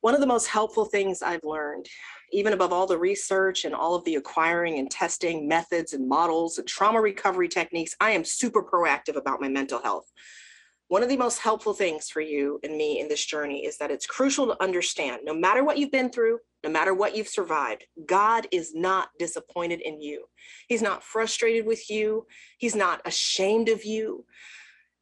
[0.00, 1.86] one of the most helpful things I've learned,
[2.32, 6.58] even above all the research and all of the acquiring and testing methods and models
[6.58, 10.10] and trauma recovery techniques, I am super proactive about my mental health.
[10.88, 13.90] One of the most helpful things for you and me in this journey is that
[13.90, 17.84] it's crucial to understand no matter what you've been through, no matter what you've survived,
[18.06, 20.26] God is not disappointed in you.
[20.68, 22.26] He's not frustrated with you.
[22.58, 24.24] He's not ashamed of you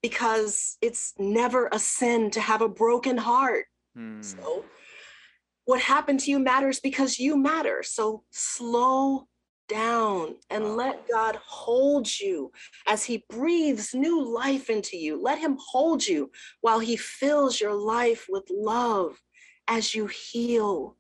[0.03, 3.67] because it's never a sin to have a broken heart.
[3.95, 4.23] Hmm.
[4.23, 4.65] So,
[5.65, 7.83] what happened to you matters because you matter.
[7.83, 9.27] So, slow
[9.69, 12.53] down and let God hold you
[12.87, 15.21] as He breathes new life into you.
[15.23, 19.19] Let Him hold you while He fills your life with love
[19.69, 20.97] as you heal.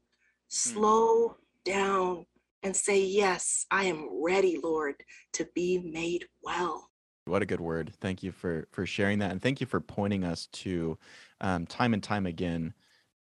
[0.48, 2.26] Slow down
[2.62, 4.94] and say, Yes, I am ready, Lord,
[5.34, 6.90] to be made well.
[7.26, 7.92] What a good word.
[8.00, 10.98] Thank you for for sharing that, and thank you for pointing us to
[11.40, 12.74] um, time and time again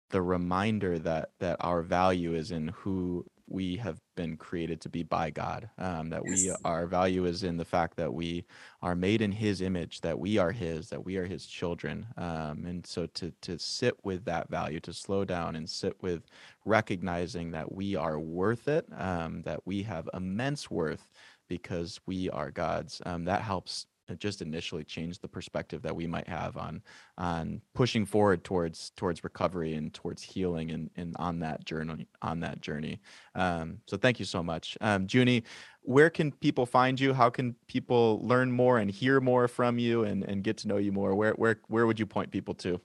[0.09, 5.03] the reminder that that our value is in who we have been created to be
[5.03, 5.69] by God.
[5.77, 8.45] Um, that we our value is in the fact that we
[8.81, 12.05] are made in His image, that we are His, that we are His children.
[12.17, 16.23] Um, and so to to sit with that value, to slow down and sit with
[16.65, 21.09] recognizing that we are worth it, um, that we have immense worth
[21.47, 23.01] because we are God's.
[23.05, 26.81] Um, that helps just initially changed the perspective that we might have on
[27.17, 32.39] on pushing forward towards towards recovery and towards healing and, and on that journey on
[32.39, 32.99] that journey.
[33.35, 35.43] Um, so thank you so much, um, Juni.
[35.81, 37.13] Where can people find you?
[37.13, 40.77] How can people learn more and hear more from you and, and get to know
[40.77, 41.15] you more?
[41.15, 42.79] Where where where would you point people to?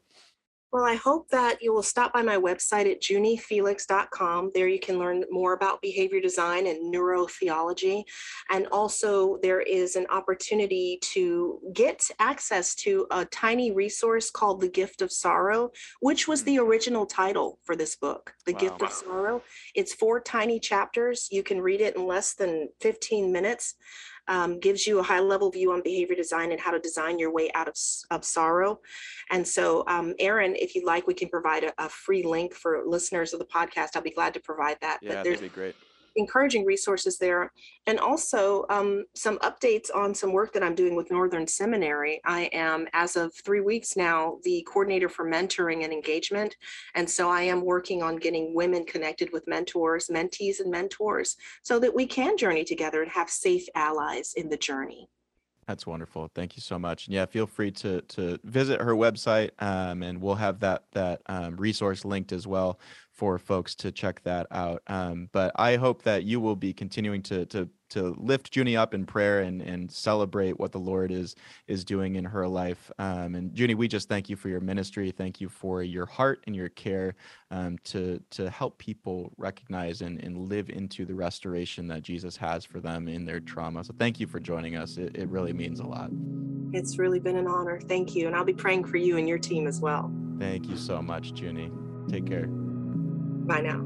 [0.75, 4.51] Well, I hope that you will stop by my website at junifelix.com.
[4.55, 8.03] There you can learn more about behavior design and neurotheology.
[8.51, 14.69] And also, there is an opportunity to get access to a tiny resource called The
[14.69, 15.71] Gift of Sorrow,
[16.01, 18.59] which was the original title for this book, The wow.
[18.59, 19.43] Gift of Sorrow.
[19.77, 21.29] It's four tiny chapters.
[21.31, 23.77] You can read it in less than 15 minutes
[24.29, 27.33] um, gives you a high level view on behavior design and how to design your
[27.33, 27.77] way out of,
[28.11, 28.81] of sorrow.
[29.31, 32.83] And so, um, Aaron, if you'd like, we can provide a, a, free link for
[32.87, 33.91] listeners of the podcast.
[33.95, 34.99] I'll be glad to provide that.
[35.03, 35.77] Yeah, that'd be great
[36.17, 37.53] encouraging resources there.
[37.87, 42.21] And also um, some updates on some work that I'm doing with Northern Seminary.
[42.25, 46.57] I am, as of three weeks now, the coordinator for mentoring and engagement.
[46.95, 51.79] And so I am working on getting women connected with mentors, mentees, and mentors so
[51.79, 55.09] that we can journey together and have safe allies in the journey.
[55.67, 56.31] That's wonderful.
[56.35, 57.07] Thank you so much.
[57.07, 61.23] And yeah, feel free to to visit her website, um, and we'll have that that
[61.27, 62.79] um, resource linked as well
[63.15, 64.83] for folks to check that out.
[64.89, 68.93] Um, but I hope that you will be continuing to to to lift Juni up
[68.93, 71.37] in prayer and and celebrate what the Lord is
[71.69, 72.91] is doing in her life.
[72.99, 75.13] Um, and Juni, we just thank you for your ministry.
[75.13, 77.15] Thank you for your heart and your care
[77.53, 82.65] um, to to help people recognize and, and live into the restoration that Jesus has
[82.65, 83.85] for them in their trauma.
[83.85, 84.97] So thank you for joining us.
[84.97, 86.11] It, it really means a lot.
[86.73, 87.81] It's really been an honor.
[87.81, 88.27] Thank you.
[88.27, 90.13] And I'll be praying for you and your team as well.
[90.41, 91.71] Thank you so much, Juni.
[92.11, 92.49] Take care.
[93.47, 93.81] Bye now.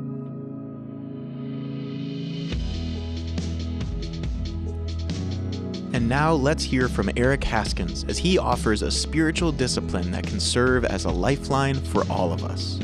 [5.92, 10.38] And now let's hear from Eric Haskins as he offers a spiritual discipline that can
[10.38, 12.78] serve as a lifeline for all of us.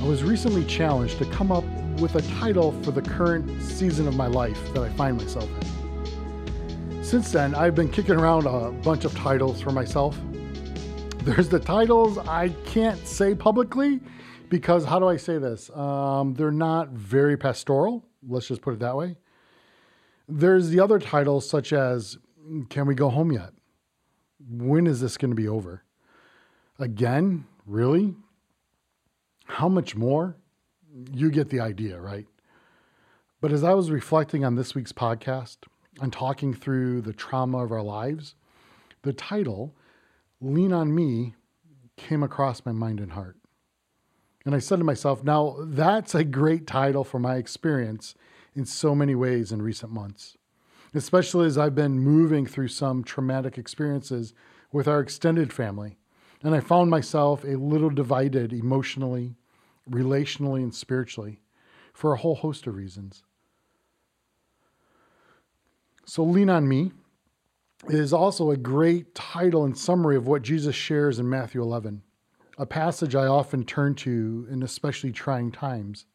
[0.00, 1.64] I was recently challenged to come up
[1.98, 7.04] with a title for the current season of my life that I find myself in.
[7.04, 10.16] Since then, I've been kicking around a bunch of titles for myself.
[11.26, 13.98] There's the titles I can't say publicly
[14.48, 15.70] because how do I say this?
[15.70, 18.06] Um, they're not very pastoral.
[18.24, 19.16] Let's just put it that way.
[20.28, 22.16] There's the other titles such as
[22.70, 23.50] Can we go home yet?
[24.48, 25.82] When is this going to be over?
[26.78, 28.14] Again, really?
[29.46, 30.36] How much more?
[31.12, 32.28] You get the idea, right?
[33.40, 35.56] But as I was reflecting on this week's podcast
[36.00, 38.36] and talking through the trauma of our lives,
[39.02, 39.74] the title
[40.40, 41.34] Lean on Me
[41.96, 43.36] came across my mind and heart.
[44.44, 48.14] And I said to myself, now that's a great title for my experience
[48.54, 50.36] in so many ways in recent months,
[50.94, 54.34] especially as I've been moving through some traumatic experiences
[54.72, 55.98] with our extended family.
[56.42, 59.34] And I found myself a little divided emotionally,
[59.90, 61.40] relationally, and spiritually
[61.92, 63.24] for a whole host of reasons.
[66.04, 66.92] So, Lean on Me
[67.88, 72.02] is also a great title and summary of what Jesus shares in Matthew 11,
[72.58, 76.06] a passage I often turn to in especially trying times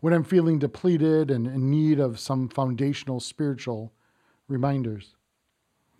[0.00, 3.92] when I'm feeling depleted and in need of some foundational spiritual
[4.48, 5.14] reminders.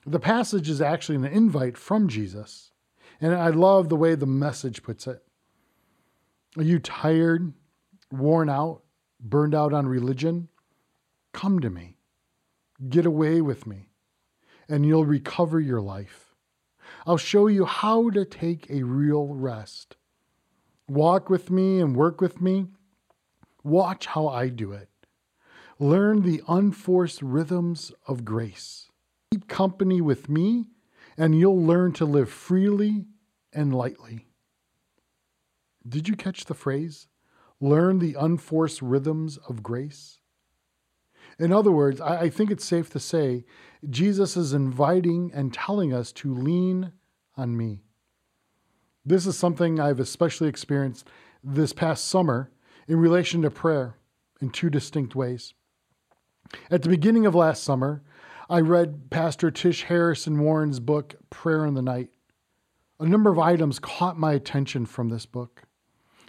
[0.05, 2.73] The passage is actually an invite from Jesus,
[3.21, 5.23] and I love the way the message puts it.
[6.57, 7.53] Are you tired,
[8.11, 8.83] worn out,
[9.21, 10.49] burned out on religion?
[11.33, 11.99] Come to me.
[12.89, 13.91] Get away with me
[14.69, 16.35] and you'll recover your life.
[17.07, 19.97] I'll show you how to take a real rest.
[20.89, 22.67] Walk with me and work with me.
[23.63, 24.89] Watch how I do it.
[25.79, 28.91] Learn the unforced rhythms of grace.
[29.33, 30.67] Keep company with me,
[31.17, 33.07] and you'll learn to live freely
[33.53, 34.27] and lightly.
[35.87, 37.09] Did you catch the phrase?
[37.61, 40.21] Learn the unforced rhythms of grace?
[41.39, 43.45] In other words, I, think it's safe to say
[43.89, 46.93] Jesus is inviting and telling us to lean
[47.37, 47.83] on me.
[49.05, 51.09] This is something I've especially experienced
[51.43, 52.51] this past summer
[52.87, 53.97] in relation to prayer
[54.41, 55.55] in two distinct ways.
[56.71, 58.03] At the beginning of last summer,
[58.49, 62.11] I read Pastor Tish Harrison Warren's book, Prayer in the Night.
[63.01, 65.65] A number of items caught my attention from this book,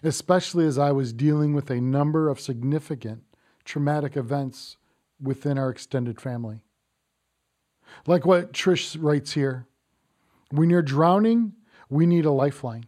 [0.02, 3.24] especially as I was dealing with a number of significant
[3.66, 4.78] traumatic events
[5.22, 6.62] within our extended family.
[8.08, 9.68] Like what Tish writes here
[10.52, 11.54] when you're drowning,
[11.90, 12.86] we need a lifeline.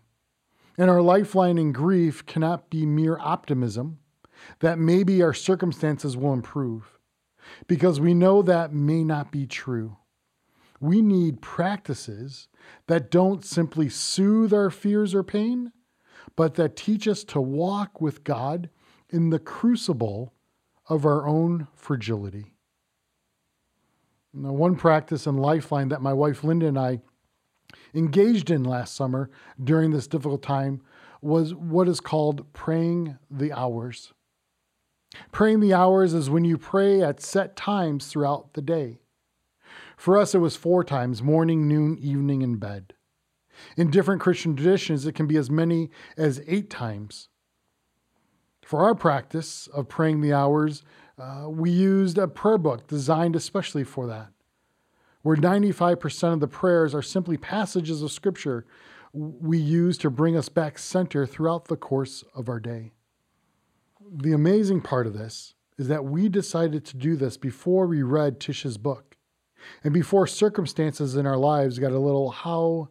[0.78, 4.00] And our lifeline in grief cannot be mere optimism
[4.60, 6.98] that maybe our circumstances will improve.
[7.68, 9.98] because we know that may not be true.
[10.80, 12.48] We need practices
[12.88, 15.72] that don't simply soothe our fears or pain,
[16.36, 18.70] but that teach us to walk with God
[19.10, 20.34] in the crucible
[20.90, 22.54] of our own fragility.
[24.34, 27.02] Now, one practice and lifeline that my wife Linda and I
[27.94, 29.30] engaged in last summer
[29.62, 30.82] during this difficult time
[31.22, 34.14] was what is called praying the hours.
[35.32, 39.00] Praying the hours is when you pray at set times throughout the day.
[39.96, 42.94] For us, it was four times morning, noon, evening, and bed.
[43.76, 47.30] In different Christian traditions, it can be as many as eight times.
[48.68, 50.84] For our practice of praying the hours,
[51.18, 54.28] uh, we used a prayer book designed especially for that,
[55.22, 58.66] where 95% of the prayers are simply passages of Scripture
[59.14, 62.92] we use to bring us back center throughout the course of our day.
[64.12, 68.42] The amazing part of this is that we decided to do this before we read
[68.42, 69.16] Tish's book
[69.82, 72.90] and before circumstances in our lives got a little, how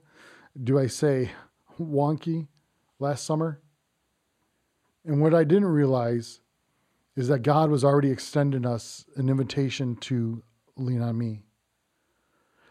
[0.59, 1.33] do I say,
[1.79, 2.49] wonky
[2.99, 3.61] last summer.
[5.07, 6.41] And what I didn't realize
[7.15, 10.43] is that God was already extending us an invitation to
[10.77, 11.45] lean on me.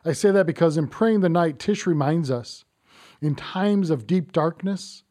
[0.04, 2.66] I say that because in praying the night, Tish reminds us
[3.22, 5.04] in times of deep darkness,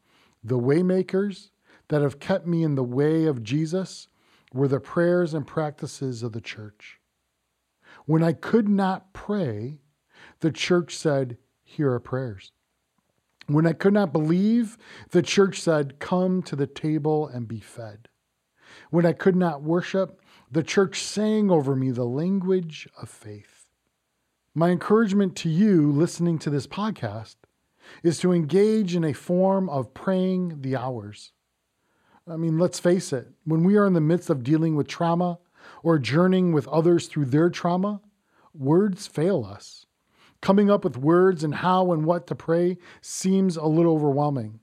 [0.43, 1.49] the waymakers
[1.89, 4.07] that have kept me in the way of Jesus
[4.53, 6.99] were the prayers and practices of the church.
[8.05, 9.79] When I could not pray,
[10.39, 12.51] the church said, Here are prayers.
[13.47, 14.77] When I could not believe,
[15.11, 18.09] the church said, Come to the table and be fed.
[18.89, 20.21] When I could not worship,
[20.51, 23.65] the church sang over me the language of faith.
[24.53, 27.35] My encouragement to you listening to this podcast
[28.03, 31.31] is to engage in a form of praying the hours.
[32.27, 35.37] I mean, let's face it, when we are in the midst of dealing with trauma
[35.83, 38.01] or journeying with others through their trauma,
[38.53, 39.85] words fail us.
[40.41, 44.59] Coming up with words and how and what to pray seems a little overwhelming.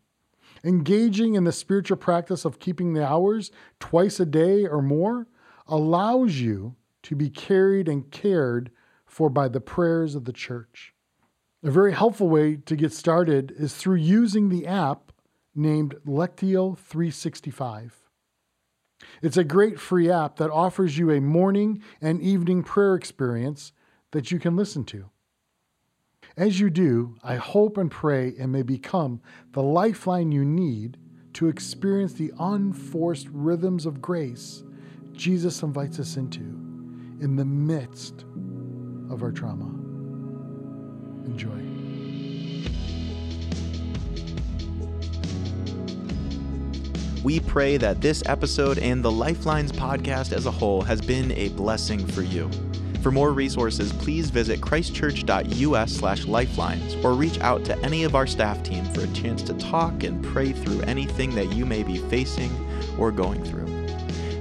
[0.64, 3.50] Engaging in the spiritual practice of keeping the hours
[3.80, 5.26] twice a day or more
[5.66, 8.70] allows you to be carried and cared
[9.04, 10.94] for by the prayers of the church.
[11.64, 15.12] A very helpful way to get started is through using the app
[15.54, 18.02] named Lectio 365.
[19.20, 23.72] It's a great free app that offers you a morning and evening prayer experience
[24.12, 25.10] that you can listen to.
[26.36, 29.20] As you do, I hope and pray it may become
[29.52, 30.96] the lifeline you need
[31.34, 34.64] to experience the unforced rhythms of grace
[35.12, 38.24] Jesus invites us into in the midst
[39.10, 39.66] of our trauma.
[41.26, 41.50] Enjoy.
[47.22, 51.50] We pray that this episode and the Lifelines podcast as a whole has been a
[51.50, 52.50] blessing for you.
[53.02, 58.84] For more resources, please visit christchurch.us/lifelines or reach out to any of our staff team
[58.94, 62.52] for a chance to talk and pray through anything that you may be facing
[62.96, 63.66] or going through.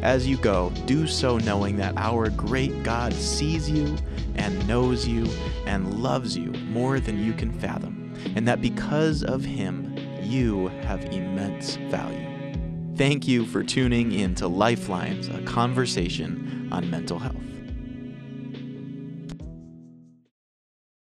[0.03, 3.97] As you go, do so knowing that our great God sees you
[4.35, 5.27] and knows you
[5.65, 11.03] and loves you more than you can fathom, and that because of him, you have
[11.05, 12.27] immense value.
[12.95, 17.37] Thank you for tuning in to Lifelines, a conversation on mental health.